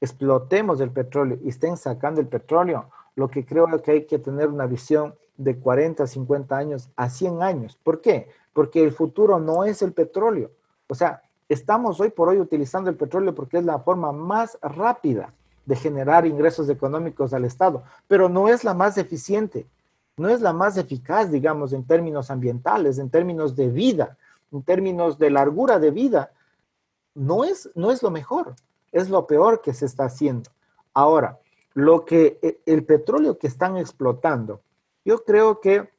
[0.00, 4.18] explotemos el petróleo y estén sacando el petróleo, lo que creo es que hay que
[4.18, 7.78] tener una visión de 40, 50 años a 100 años.
[7.82, 8.28] ¿Por qué?
[8.52, 10.50] Porque el futuro no es el petróleo.
[10.88, 15.32] O sea, estamos hoy por hoy utilizando el petróleo porque es la forma más rápida
[15.64, 19.66] de generar ingresos económicos al Estado, pero no es la más eficiente,
[20.16, 24.16] no es la más eficaz, digamos, en términos ambientales, en términos de vida,
[24.52, 26.32] en términos de largura de vida.
[27.14, 28.54] No es, no es lo mejor,
[28.92, 30.50] es lo peor que se está haciendo.
[30.92, 31.38] Ahora,
[31.74, 34.62] lo que e, el petróleo que están explotando,
[35.04, 35.90] yo creo que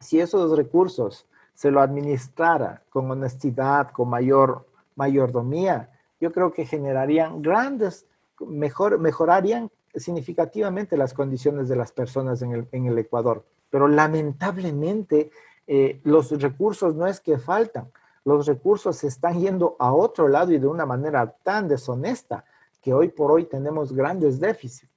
[0.00, 4.66] si esos recursos se lo administrara con honestidad, con mayor
[4.96, 8.06] mayordomía, yo creo que generarían grandes,
[8.40, 13.44] mejor, mejorarían significativamente las condiciones de las personas en el, Ecuador.
[13.70, 15.30] Pero lamentablemente
[15.72, 17.88] eh, los recursos no es que faltan,
[18.24, 22.44] los recursos se están yendo a otro lado y de una manera tan deshonesta
[22.82, 24.90] que hoy por hoy tenemos grandes déficits.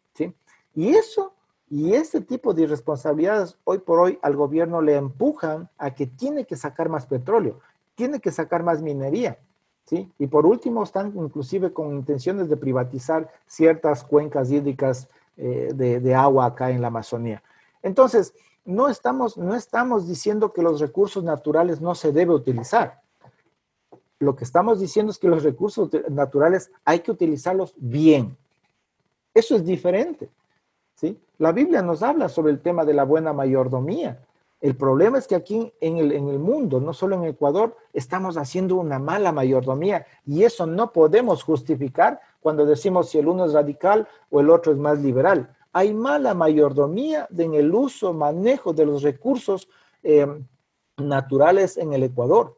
[0.75, 1.33] Y eso
[1.69, 6.45] y ese tipo de irresponsabilidades hoy por hoy al gobierno le empujan a que tiene
[6.45, 7.59] que sacar más petróleo,
[7.93, 9.37] tiene que sacar más minería.
[9.85, 10.11] ¿sí?
[10.17, 15.07] Y por último, están inclusive con intenciones de privatizar ciertas cuencas hídricas
[15.37, 17.43] eh, de, agua acá en la Amazonía.
[17.83, 18.33] Entonces,
[18.65, 23.01] no estamos, no estamos diciendo que los recursos naturales no se debe utilizar.
[24.19, 28.37] Lo que estamos diciendo es que los recursos naturales hay que utilizarlos bien.
[29.33, 30.29] Eso es diferente.
[31.39, 34.19] La Biblia nos habla sobre el tema de la buena mayordomía.
[34.61, 38.37] El problema es que aquí en el, en el mundo, no solo en Ecuador, estamos
[38.37, 43.53] haciendo una mala mayordomía y eso no podemos justificar cuando decimos si el uno es
[43.53, 45.53] radical o el otro es más liberal.
[45.73, 49.67] Hay mala mayordomía en el uso, manejo de los recursos
[50.03, 50.27] eh,
[50.97, 52.55] naturales en el Ecuador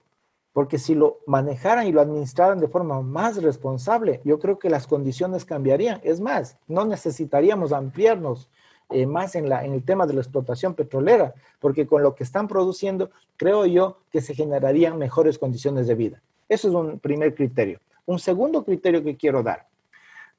[0.56, 4.88] porque si lo manejaran y lo administraran de forma más responsable, yo creo que las
[4.88, 6.00] condiciones cambiarían.
[6.02, 8.50] Es más, no necesitaríamos ampliarnos
[8.90, 12.24] eh, más en, la, en el tema de la explotación petrolera, porque con lo que
[12.24, 16.22] están produciendo, creo yo que se generarían mejores condiciones de vida.
[16.48, 17.82] Eso es un primer criterio.
[18.06, 19.68] Un segundo criterio que quiero dar.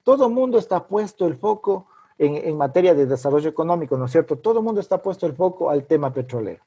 [0.03, 1.89] Todo mundo está puesto el foco
[2.19, 4.37] en, en materia de desarrollo económico, ¿no es cierto?
[4.37, 6.63] Todo el mundo está puesto el foco al tema petrolero.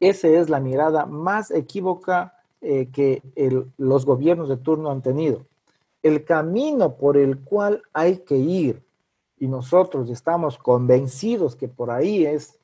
[0.00, 3.22] Esa es la mirada más equívoca eh, que
[3.76, 5.46] los gobiernos de turno han tenido.
[6.02, 8.82] El camino por el cual hay que ir,
[9.38, 12.58] y nosotros estamos convencidos que por ahí es,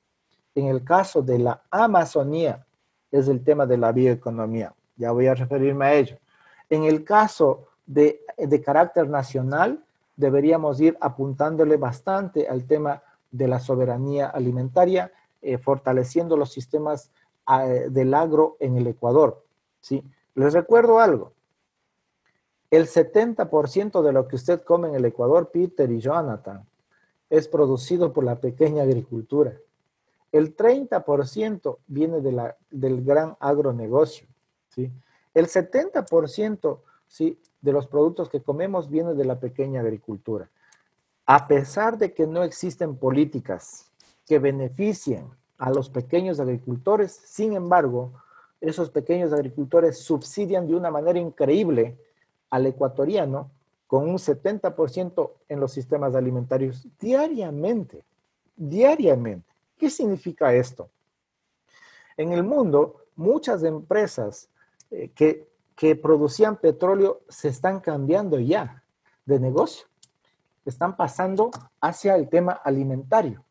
[0.54, 2.66] en el caso de la Amazonía,
[3.10, 4.74] es el tema de la bioeconomía.
[4.96, 6.16] Ya voy a referirme a ello.
[6.68, 9.82] En el caso de, de carácter nacional,
[10.16, 17.10] deberíamos ir apuntándole bastante al tema de la soberanía alimentaria, eh, fortaleciendo los sistemas
[17.88, 19.44] del agro en el Ecuador.
[19.80, 20.04] ¿sí?
[20.34, 21.32] Les recuerdo algo.
[22.70, 26.64] El 70% de lo que usted come en el Ecuador, Peter y Jonathan,
[27.28, 29.54] es producido por la pequeña agricultura.
[30.30, 34.28] El 30% viene de la, del gran agronegocio.
[34.68, 34.92] ¿sí?
[35.34, 37.40] El 70% ¿sí?
[37.60, 40.50] De los productos que comemos viene de la pequeña agricultura.
[41.26, 43.90] A pesar de que no existen políticas
[44.26, 45.28] que beneficien
[45.60, 47.12] a los pequeños agricultores.
[47.12, 48.12] Sin embargo,
[48.60, 51.98] esos pequeños agricultores subsidian de una manera increíble
[52.48, 53.50] al ecuatoriano
[53.86, 58.04] con un 70% en los sistemas alimentarios diariamente,
[58.56, 59.52] diariamente.
[59.76, 60.88] ¿Qué significa esto?
[62.16, 64.48] En el mundo, muchas empresas
[64.90, 65.49] eh, que,
[65.80, 68.84] que producían petróleo se están cambiando ya
[69.24, 69.86] de negocio,
[70.66, 71.50] están pasando
[71.80, 73.42] hacia el tema alimentario.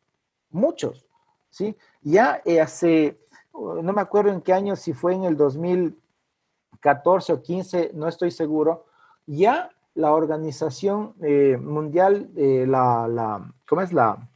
[0.50, 1.08] Muchos,
[1.50, 1.76] ¿sí?
[2.02, 3.18] Ya eh, hace,
[3.52, 8.30] no me acuerdo en qué año, si fue en el 2014 o 15, no estoy
[8.30, 8.86] seguro,
[9.26, 14.28] ya la Organización eh, Mundial, eh, la, ¿cómo es la?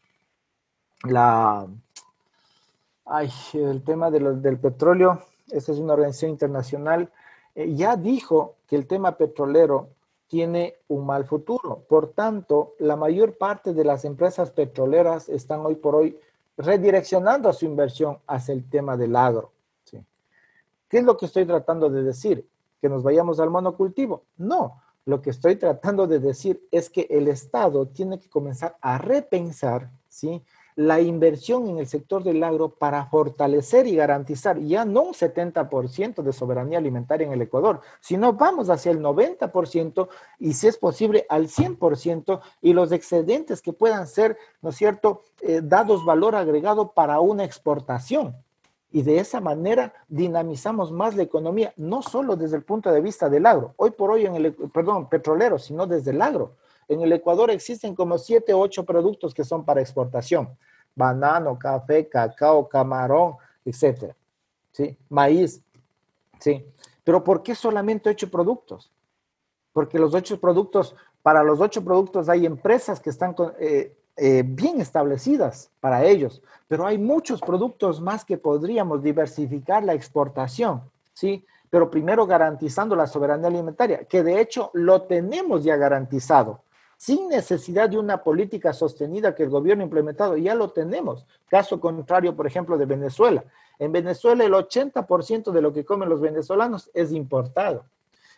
[1.05, 1.65] La,
[3.05, 5.21] ay, el tema del petróleo,
[5.53, 7.13] esa es una organización internacional,
[7.55, 9.89] ya dijo que el tema petrolero
[10.27, 11.85] tiene un mal futuro.
[11.89, 16.19] Por tanto, la mayor parte de las empresas petroleras están hoy por hoy
[16.57, 19.53] redireccionando su inversión hacia el tema del agro.
[20.89, 22.47] ¿Qué es lo que estoy tratando de decir?
[22.81, 24.23] ¿Que nos vayamos al monocultivo?
[24.37, 28.99] No, lo que estoy tratando de decir es que el Estado tiene que comenzar a
[28.99, 30.43] repensar, ¿sí?
[30.77, 36.23] La inversión en el sector del agro para fortalecer y garantizar ya no un 70%
[36.23, 40.09] de soberanía alimentaria en el Ecuador, sino vamos hacia el 90%
[40.41, 45.23] y si es posible al 100% y los excedentes que puedan ser, ¿no es cierto?,
[45.43, 48.37] eh, dados valor agregado para una exportación.
[48.91, 53.29] Y de esa manera dinamizamos más la economía, no solo desde el punto de vista
[53.29, 56.53] del agro, hoy por hoy en el, perdón, petrolero, sino desde el agro
[56.89, 60.57] en el Ecuador existen como siete o ocho productos que son para exportación.
[60.95, 64.15] Banano, café, cacao, camarón, etcétera.
[64.71, 64.97] ¿Sí?
[65.09, 65.63] Maíz.
[66.39, 66.65] ¿Sí?
[67.05, 68.91] Pero ¿por qué solamente ocho productos?
[69.73, 74.81] Porque los ocho productos, para los ocho productos hay empresas que están eh, eh, bien
[74.81, 80.83] establecidas para ellos, pero hay muchos productos más que podríamos diversificar la exportación,
[81.13, 81.45] ¿sí?
[81.69, 86.64] Pero primero garantizando la soberanía alimentaria, que de hecho lo tenemos ya garantizado
[87.05, 90.39] sin necesidad de una política sostenida que el gobierno ha implementado.
[90.39, 91.27] Ya lo tenemos.
[91.49, 93.45] Caso contrario, por ejemplo, de Venezuela.
[93.79, 97.85] En Venezuela el 80% de lo que comen los venezolanos es importado.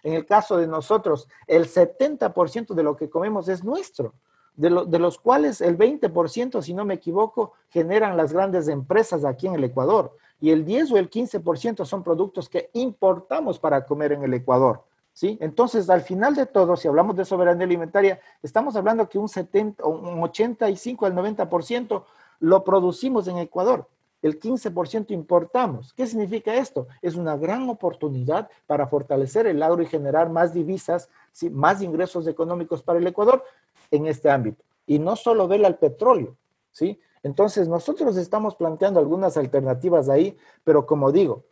[0.02, 4.14] En el caso de nosotros, el 70% de lo que comemos es nuestro,
[4.56, 9.54] de, los cuales el 20%, si no me equivoco, generan las grandes empresas aquí en
[9.54, 10.16] el Ecuador.
[10.40, 14.82] Y el 10 o el 15% son productos que importamos para comer en el Ecuador.
[15.16, 15.38] ¿Sí?
[15.40, 19.82] Entonces, al final de todo, si hablamos de soberanía alimentaria, estamos hablando que un 70,
[19.86, 22.04] un 85 al 90%
[22.40, 23.88] lo producimos en Ecuador.
[24.20, 25.94] El 15% importamos.
[25.94, 26.86] ¿Qué significa esto?
[27.00, 31.08] Es una gran oportunidad para fortalecer el agro y generar más divisas,
[31.50, 33.42] más ingresos económicos para el Ecuador
[33.90, 34.62] en este ámbito.
[34.86, 36.36] Y no solo vela al petróleo,
[36.72, 37.00] ¿sí?
[37.22, 41.44] Entonces, nosotros estamos planteando algunas alternativas ahí, pero como digo,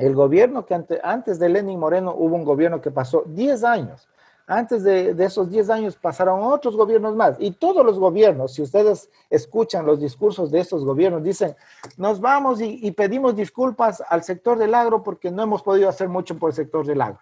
[0.00, 4.08] el gobierno que antes de Lenin Moreno hubo un gobierno que pasó 10 años.
[4.46, 7.36] Antes de, esos 10 años pasaron otros gobiernos más.
[7.38, 11.54] Y todos los gobiernos, si ustedes escuchan los discursos de estos gobiernos, dicen,
[11.96, 16.36] nos vamos y pedimos disculpas al sector del agro porque no hemos podido hacer mucho
[16.36, 17.20] por el sector del agro.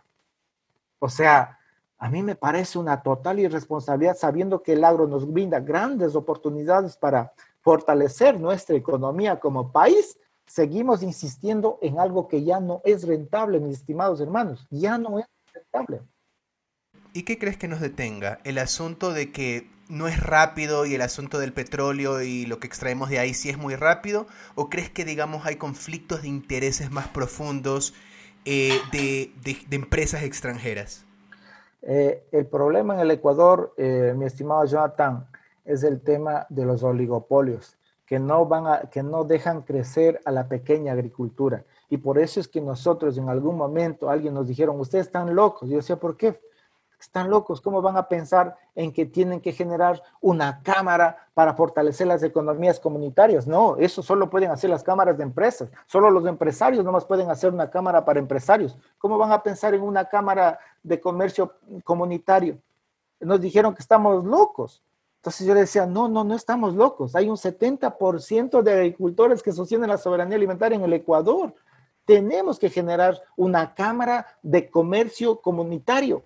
[1.00, 1.58] O sea,
[1.98, 6.96] a mí me parece una total irresponsabilidad sabiendo que el agro nos brinda grandes oportunidades
[6.96, 10.16] para fortalecer nuestra economía como país
[10.48, 15.26] seguimos insistiendo en algo que ya no es rentable, mis estimados hermanos, ya no es
[15.52, 16.00] rentable.
[17.12, 18.40] ¿Y qué crees que nos detenga?
[18.44, 22.66] ¿El asunto de que no es rápido y el asunto del petróleo y lo que
[22.66, 24.26] extraemos de ahí sí es muy rápido?
[24.54, 27.94] ¿O crees que, digamos, hay conflictos de intereses más profundos
[28.44, 29.32] eh, de,
[29.70, 31.04] empresas extranjeras?
[31.82, 35.26] Eh, el problema en el Ecuador, eh, mi estimado Jonathan,
[35.64, 37.77] es el tema de los oligopolios
[38.08, 41.64] que no, van a, que no dejan crecer a la pequeña agricultura.
[41.90, 45.68] Y por eso es que nosotros en algún momento alguien nos dijeron, ustedes están locos.
[45.68, 46.40] Yo decía, ¿por qué?
[46.98, 52.06] Están locos, ¿cómo van a pensar en que tienen que generar una cámara para fortalecer
[52.06, 53.46] las economías comunitarias?
[53.46, 55.68] No, eso solo pueden hacer las cámaras de empresas.
[55.86, 58.76] Solo los empresarios nomás pueden hacer una cámara para empresarios.
[58.96, 61.52] ¿Cómo van a pensar en una cámara de comercio
[61.84, 62.58] comunitario?
[63.20, 64.82] Nos dijeron que estamos locos.
[65.28, 67.14] Entonces yo le decía, no, no, no estamos locos.
[67.14, 71.54] Hay un 70% de agricultores que sostienen la soberanía alimentaria en el Ecuador.
[72.06, 76.22] Tenemos que generar una cámara de comercio comunitario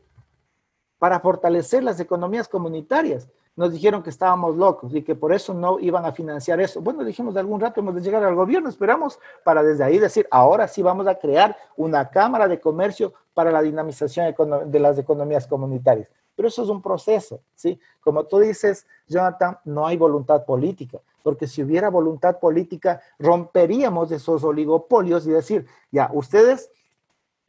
[1.00, 3.28] para fortalecer las economías comunitarias.
[3.57, 6.80] Nos dijeron que estábamos locos y que por eso no iban a financiar eso.
[6.80, 10.28] Bueno, dijimos de algún rato hemos de llegar al gobierno, esperamos para desde ahí decir,
[10.30, 14.32] ahora sí vamos a crear una cámara de comercio para la dinamización
[14.70, 16.09] de las economías comunitarias.
[16.35, 17.78] Pero eso es un proceso, ¿sí?
[18.01, 24.43] Como tú dices, Jonathan, no hay voluntad política, porque si hubiera voluntad política, romperíamos esos
[24.45, 26.70] oligopolios y decir, ya, ustedes,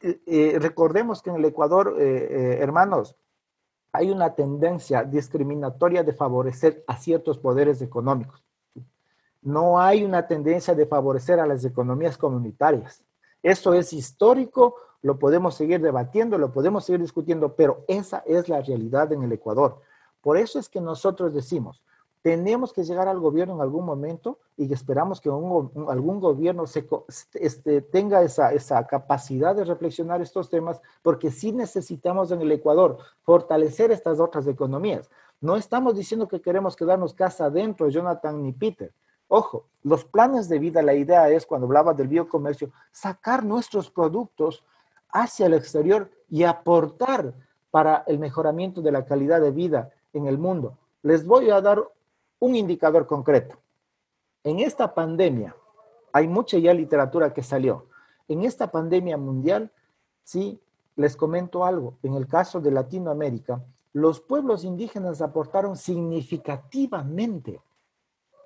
[0.00, 3.16] eh, eh, recordemos que en el Ecuador, eh, hermanos,
[3.92, 8.44] hay una tendencia discriminatoria de favorecer a ciertos poderes económicos.
[9.40, 13.04] No hay una tendencia de favorecer a las economías comunitarias.
[13.42, 14.74] Eso es histórico,
[15.04, 19.32] lo podemos seguir debatiendo, lo podemos seguir discutiendo, pero esa es la realidad en el
[19.32, 19.82] Ecuador.
[20.22, 21.82] Por eso es que nosotros decimos,
[22.22, 26.88] tenemos que llegar al gobierno en algún momento y esperamos que algún gobierno se,
[27.34, 32.96] este, tenga esa, esa capacidad de reflexionar estos temas, porque sí necesitamos en el Ecuador
[33.24, 35.10] fortalecer estas otras economías.
[35.38, 38.90] No estamos diciendo que queremos quedarnos casa adentro, Jonathan ni Peter.
[39.28, 44.64] Ojo, los planes de vida, la idea es, cuando hablaba del biocomercio, sacar nuestros productos
[45.14, 47.32] hacia el exterior y aportar
[47.70, 50.76] para el mejoramiento de la calidad de vida en el mundo.
[51.02, 51.82] Les voy a dar
[52.40, 53.56] un indicador concreto.
[54.42, 55.56] En esta pandemia,
[56.12, 57.86] hay mucha ya literatura que salió.
[58.28, 59.70] En esta pandemia mundial,
[60.22, 60.60] sí,
[60.96, 61.96] les comento algo.
[62.02, 67.62] En el caso de Latinoamérica, los pueblos indígenas aportaron significativamente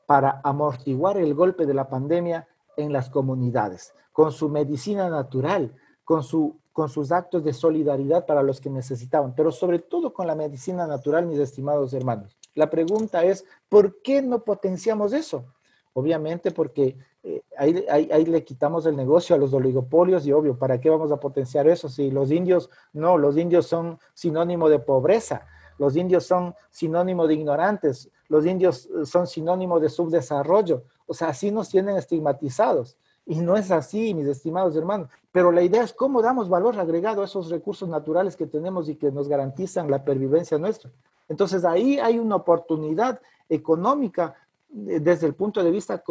[0.06, 2.46] para amortiguar el golpe de la pandemia
[2.76, 5.74] en las comunidades, con su medicina natural,
[6.08, 10.26] con, su, con sus actos de solidaridad para los que necesitaban, pero sobre todo con
[10.26, 12.34] la medicina natural, mis estimados hermanos.
[12.54, 15.44] La pregunta es, ¿por qué no potenciamos eso?
[15.92, 20.88] Obviamente porque eh, ahí, le quitamos el negocio a los oligopolios y obvio, ¿para qué
[20.88, 21.90] vamos a potenciar eso?
[21.90, 25.46] Si los indios, no, los indios son sinónimo de pobreza,
[25.76, 31.28] los indios son sinónimo de ignorantes, los indios eh, son sinónimo de subdesarrollo, o sea,
[31.28, 32.96] así nos tienen estigmatizados.
[33.28, 35.08] Y no es así, mis estimados hermanos.
[35.30, 38.96] Pero la idea es cómo damos valor agregado a esos recursos naturales que tenemos y
[38.96, 40.90] que nos garantizan la pervivencia nuestra.
[41.28, 44.34] Entonces ahí hay una oportunidad económica
[44.70, 46.02] eh, desde el punto de vista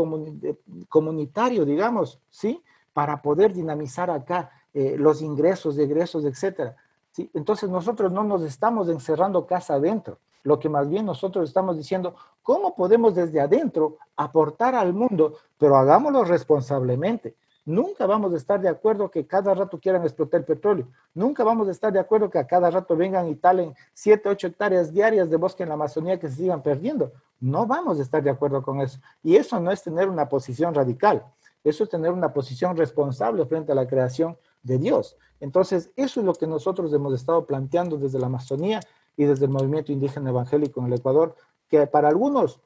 [0.87, 2.61] comunitario, digamos, ¿sí?
[2.93, 6.75] Para poder dinamizar acá eh, los ingresos, egresos, etcétera.
[7.11, 7.31] ¿sí?
[7.33, 12.15] Entonces nosotros no nos estamos encerrando casa adentro, lo que más bien nosotros estamos diciendo,
[12.43, 17.35] ¿cómo podemos desde adentro aportar al mundo, pero hagámoslo responsablemente?
[17.67, 20.87] Nunca vamos a estar de acuerdo que cada rato quieran explotar el petróleo.
[21.13, 24.47] Nunca vamos a estar de acuerdo que a cada rato vengan y talen 7, 8
[24.47, 27.11] hectáreas diarias de bosque en la Amazonía que se sigan perdiendo.
[27.41, 28.99] No vamos a estar de acuerdo con eso.
[29.21, 31.25] Y eso no es tener una posición radical.
[31.61, 35.17] Eso es tener una posición responsable frente a la creación de Dios.
[35.41, 38.79] Entonces, eso es lo que nosotros hemos estado planteando desde la Amazonía
[39.17, 41.35] y desde el movimiento indígena evangélico en el Ecuador,
[41.67, 42.61] que para algunos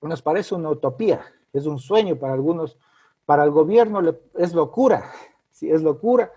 [0.00, 1.20] nos parece una utopía,
[1.52, 2.76] es un sueño para algunos
[3.24, 4.00] para el gobierno
[4.36, 5.04] es locura,
[5.50, 6.32] sí, es locura,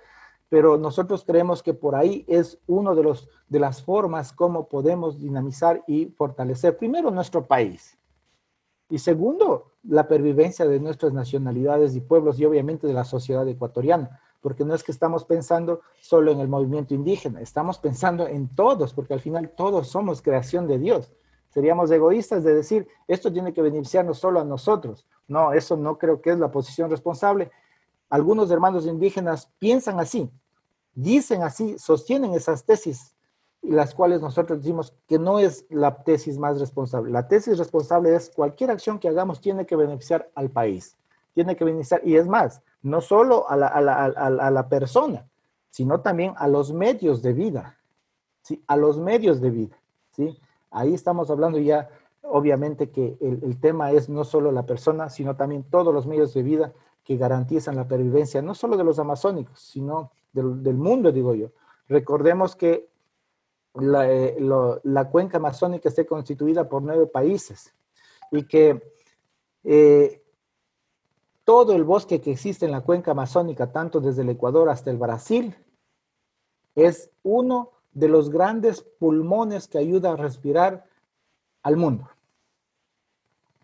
[0.49, 5.84] pero nosotros creemos que por ahí es una de, de las formas como podemos dinamizar
[5.88, 7.97] y fortalecer, primero, nuestro país.
[8.89, 14.20] Y segundo, la pervivencia de nuestras nacionalidades y pueblos y obviamente de la sociedad ecuatoriana,
[14.46, 18.93] porque no es que estamos pensando solo en el movimiento indígena, estamos pensando en todos,
[18.93, 21.12] porque al final todos somos creación de Dios.
[21.50, 25.08] Seríamos egoístas de decir, esto tiene que beneficiarnos solo a nosotros.
[25.28, 27.50] No, eso no creo que es la posición responsable.
[28.08, 30.30] Algunos hermanos indígenas piensan así,
[30.93, 33.16] dicen así, sostienen esas tesis,
[33.64, 37.10] las cuales nosotros decimos que no es la tesis más responsable.
[37.10, 40.96] La tesis responsable es cualquier acción que hagamos tiene que beneficiar al país,
[41.34, 45.27] tiene que beneficiar, y es más, no solo a la, a la persona,
[45.71, 47.79] sino también a los medios de vida,
[48.43, 48.63] ¿sí?
[48.67, 49.75] a los medios de vida.
[50.11, 50.39] ¿sí?
[50.69, 51.89] Ahí estamos hablando ya,
[52.21, 56.43] obviamente, que el, tema es no solo la persona, sino también todos los medios de
[56.43, 56.73] vida
[57.03, 61.49] que garantizan la pervivencia, no solo de los amazónicos, sino del, mundo, digo yo.
[61.88, 62.88] Recordemos que
[63.73, 64.38] la, eh,
[64.83, 67.73] la, cuenca amazónica está constituida por nueve países
[68.31, 68.79] y que
[69.63, 70.21] eh,
[71.46, 74.98] todo el bosque que existe en la cuenca amazónica, tanto desde el Ecuador hasta el
[74.98, 75.56] Brasil,
[76.76, 80.86] es uno de los grandes pulmones que ayuda a respirar
[81.64, 82.10] al mundo.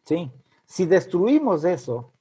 [0.06, 0.32] ¿Sí?
[0.66, 2.12] Si destruimos eso,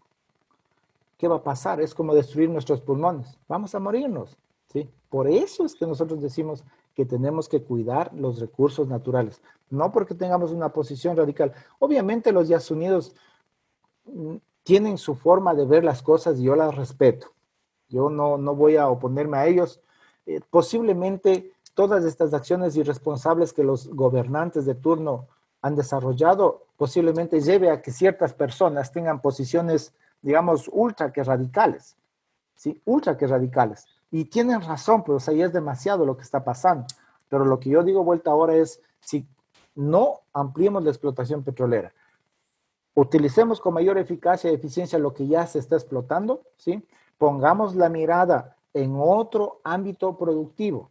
[1.17, 1.81] ¿qué va a pasar?
[1.81, 3.39] Es como destruir nuestros pulmones.
[3.47, 4.37] Vamos a morirnos.
[4.73, 4.91] ¿sí?
[5.09, 9.41] Por eso es que nosotros decimos que tenemos que cuidar los recursos naturales,
[9.71, 11.53] no porque tengamos una posición radical.
[11.79, 12.49] Obviamente los
[14.07, 14.37] mm,
[14.71, 17.33] tienen su forma de ver las cosas y yo las respeto.
[17.89, 19.81] Yo no, no voy a oponerme a ellos.
[20.27, 25.27] Eh, posiblemente todas estas acciones irresponsables que los gobernantes de turno
[25.61, 29.93] han desarrollado posiblemente lleve a que ciertas personas tengan posiciones,
[30.23, 31.97] digamos, ultra que radicales,
[32.55, 32.81] ¿sí?
[32.85, 33.87] Ultra que radicales.
[34.13, 36.87] Y tienen razón, pero ahí es demasiado lo que está pasando.
[37.29, 39.27] Pero lo que yo digo vuelta ahora es, si
[39.75, 41.93] no ampliemos la explotación petrolera,
[42.95, 46.87] utilicemos con mayor eficacia y eficiencia lo que ya se está explotando, ¿sí?
[47.19, 50.91] Pongamos la mirada en otro ámbito productivo,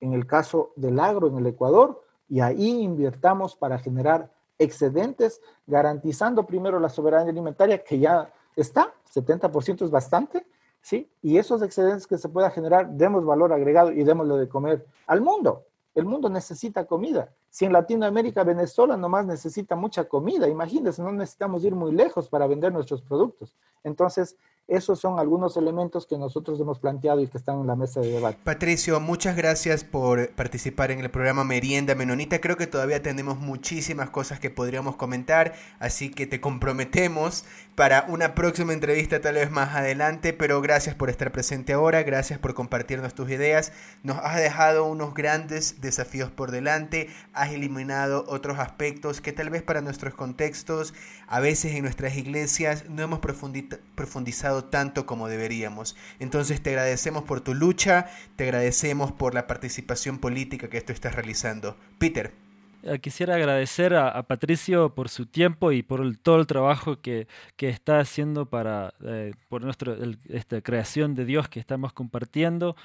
[0.00, 6.46] en el caso del agro en el Ecuador, y ahí invirtamos para generar excedentes, garantizando
[6.46, 10.46] primero la soberanía alimentaria, que ya está, 70% es bastante,
[10.80, 11.10] ¿sí?
[11.22, 15.20] Y esos excedentes que se pueda generar, demos valor agregado y démoslo de comer al
[15.20, 15.66] mundo.
[15.94, 17.32] El mundo necesita comida.
[17.52, 22.46] Si en Latinoamérica, Venezuela nomás necesita mucha comida, imagínense, no necesitamos ir muy lejos para
[22.46, 23.54] vender nuestros productos.
[23.84, 24.38] Entonces,
[24.68, 28.10] esos son algunos elementos que nosotros hemos planteado y que están en la mesa de
[28.10, 28.38] debate.
[28.42, 32.40] Patricio, muchas gracias por participar en el programa Merienda Menonita.
[32.40, 37.44] Creo que todavía tenemos muchísimas cosas que podríamos comentar, así que te comprometemos
[37.74, 42.38] para una próxima entrevista tal vez más adelante, pero gracias por estar presente ahora, gracias
[42.38, 43.72] por compartirnos tus ideas.
[44.02, 49.62] Nos has dejado unos grandes desafíos por delante, has eliminado otros aspectos que tal vez
[49.62, 50.94] para nuestros contextos,
[51.26, 55.96] a veces en nuestras iglesias, no hemos profundizado tanto como deberíamos.
[56.18, 61.14] Entonces te agradecemos por tu lucha, te agradecemos por la participación política que tú estás
[61.14, 61.76] realizando.
[61.98, 62.41] Peter.
[62.82, 67.28] Eh, quisiera agradecer a, Patricio por su tiempo y por todo el trabajo que,
[67.58, 69.96] está haciendo para eh, por nuestra
[70.28, 72.76] esta creación de Dios que estamos compartiendo.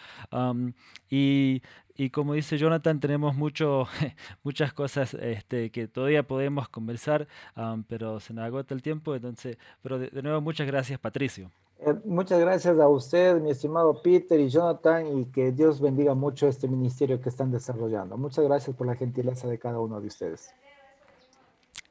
[1.09, 1.61] y,
[2.11, 3.87] como dice Jonathan, tenemos mucho,
[4.43, 7.27] muchas cosas este, que todavía podemos conversar,
[7.87, 9.15] pero se nos agota el tiempo.
[9.15, 11.51] Entonces, pero de nuevo, muchas gracias, Patricio.
[11.79, 16.47] Eh, muchas gracias a usted, mi estimado Peter y Jonathan, y que Dios bendiga mucho
[16.47, 18.17] este ministerio que están desarrollando.
[18.17, 20.49] Muchas gracias por la gentileza de cada uno de ustedes.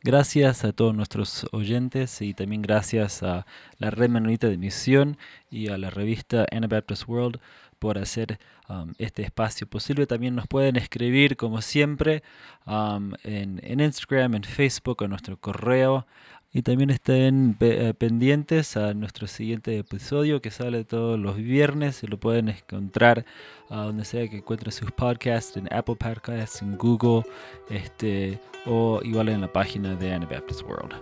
[0.02, 3.46] Gracias a todos nuestros oyentes y también gracias a
[3.78, 5.18] la Red Menonita de Misión
[5.50, 7.40] y a la revista Anabaptist World
[7.78, 10.06] por hacer um, este espacio posible.
[10.06, 12.22] También nos pueden escribir, como siempre,
[12.66, 16.06] um, en, en Instagram, en Facebook, a nuestro correo
[16.52, 21.96] y también estén eh, pendientes a nuestro siguiente episodio que sale todos los viernes.
[21.96, 23.26] Se lo pueden encontrar
[23.68, 27.24] a donde sea que encuentren sus podcasts, en Apple Podcasts, en Google,
[27.68, 30.94] este, o igual en la página de Anabaptist World.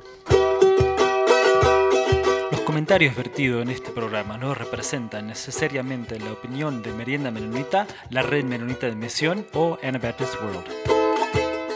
[2.51, 8.23] Los comentarios vertidos en este programa no representan necesariamente la opinión de Merienda Menonita, la
[8.23, 10.67] Red Menonita de Misión o Anabaptist World.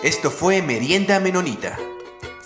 [0.02, 1.78] Esto fue Merienda Menonita.